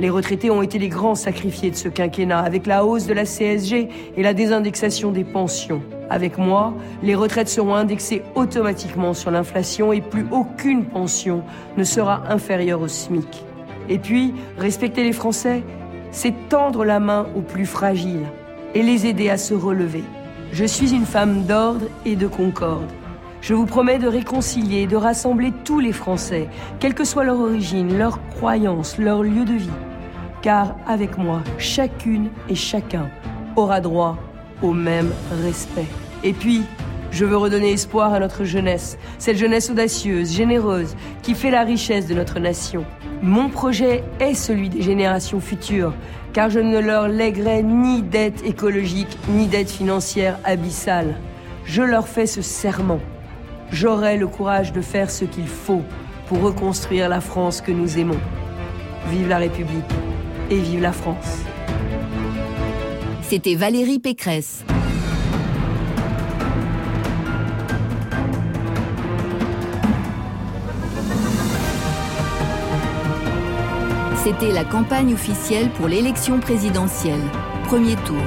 Les 0.00 0.10
retraités 0.10 0.50
ont 0.50 0.62
été 0.62 0.80
les 0.80 0.88
grands 0.88 1.14
sacrifiés 1.14 1.70
de 1.70 1.76
ce 1.76 1.88
quinquennat, 1.88 2.40
avec 2.40 2.66
la 2.66 2.84
hausse 2.84 3.06
de 3.06 3.14
la 3.14 3.24
CSG 3.24 3.88
et 4.16 4.22
la 4.24 4.34
désindexation 4.34 5.12
des 5.12 5.22
pensions. 5.22 5.80
Avec 6.08 6.36
moi, 6.36 6.74
les 7.04 7.14
retraites 7.14 7.48
seront 7.48 7.76
indexées 7.76 8.22
automatiquement 8.34 9.14
sur 9.14 9.30
l'inflation 9.30 9.92
et 9.92 10.00
plus 10.00 10.26
aucune 10.32 10.86
pension 10.86 11.44
ne 11.76 11.84
sera 11.84 12.24
inférieure 12.28 12.80
au 12.80 12.88
SMIC. 12.88 13.44
Et 13.88 14.00
puis, 14.00 14.34
respecter 14.58 15.04
les 15.04 15.12
Français, 15.12 15.62
c'est 16.10 16.34
tendre 16.48 16.84
la 16.84 16.98
main 16.98 17.28
aux 17.36 17.42
plus 17.42 17.66
fragiles 17.66 18.26
et 18.74 18.82
les 18.82 19.06
aider 19.06 19.30
à 19.30 19.38
se 19.38 19.54
relever. 19.54 20.04
Je 20.52 20.64
suis 20.64 20.92
une 20.92 21.06
femme 21.06 21.44
d'ordre 21.44 21.86
et 22.04 22.16
de 22.16 22.26
concorde. 22.26 22.90
Je 23.40 23.54
vous 23.54 23.66
promets 23.66 23.98
de 23.98 24.06
réconcilier, 24.06 24.86
de 24.86 24.96
rassembler 24.96 25.52
tous 25.64 25.80
les 25.80 25.92
Français, 25.92 26.48
quelle 26.78 26.94
que 26.94 27.04
soit 27.04 27.24
leur 27.24 27.40
origine, 27.40 27.96
leur 27.96 28.20
croyance, 28.28 28.98
leur 28.98 29.22
lieu 29.22 29.44
de 29.44 29.54
vie. 29.54 29.70
Car 30.42 30.76
avec 30.86 31.16
moi, 31.16 31.40
chacune 31.58 32.28
et 32.48 32.54
chacun 32.54 33.08
aura 33.56 33.80
droit 33.80 34.18
au 34.62 34.72
même 34.72 35.10
respect. 35.42 35.86
Et 36.22 36.32
puis, 36.32 36.62
je 37.10 37.24
veux 37.24 37.36
redonner 37.36 37.72
espoir 37.72 38.12
à 38.12 38.20
notre 38.20 38.44
jeunesse, 38.44 38.98
cette 39.18 39.36
jeunesse 39.36 39.70
audacieuse, 39.70 40.32
généreuse, 40.32 40.94
qui 41.22 41.34
fait 41.34 41.50
la 41.50 41.62
richesse 41.62 42.06
de 42.06 42.14
notre 42.14 42.38
nation. 42.38 42.84
Mon 43.22 43.48
projet 43.48 44.04
est 44.20 44.34
celui 44.34 44.68
des 44.68 44.82
générations 44.82 45.40
futures, 45.40 45.94
car 46.32 46.50
je 46.50 46.60
ne 46.60 46.78
leur 46.78 47.08
lèguerai 47.08 47.62
ni 47.62 48.02
dette 48.02 48.44
écologique, 48.44 49.18
ni 49.28 49.46
dette 49.46 49.70
financière 49.70 50.38
abyssale. 50.44 51.16
Je 51.64 51.82
leur 51.82 52.08
fais 52.08 52.26
ce 52.26 52.42
serment. 52.42 53.00
J'aurai 53.72 54.16
le 54.16 54.26
courage 54.26 54.72
de 54.72 54.80
faire 54.80 55.10
ce 55.10 55.24
qu'il 55.24 55.46
faut 55.46 55.82
pour 56.28 56.40
reconstruire 56.40 57.08
la 57.08 57.20
France 57.20 57.60
que 57.60 57.72
nous 57.72 57.98
aimons. 57.98 58.18
Vive 59.08 59.28
la 59.28 59.38
République 59.38 59.84
et 60.50 60.58
vive 60.58 60.80
la 60.80 60.92
France. 60.92 61.42
C'était 63.22 63.54
Valérie 63.54 64.00
Pécresse. 64.00 64.64
C'était 74.22 74.52
la 74.52 74.64
campagne 74.64 75.14
officielle 75.14 75.70
pour 75.70 75.88
l'élection 75.88 76.40
présidentielle. 76.40 77.22
Premier 77.64 77.96
tour. 77.96 78.20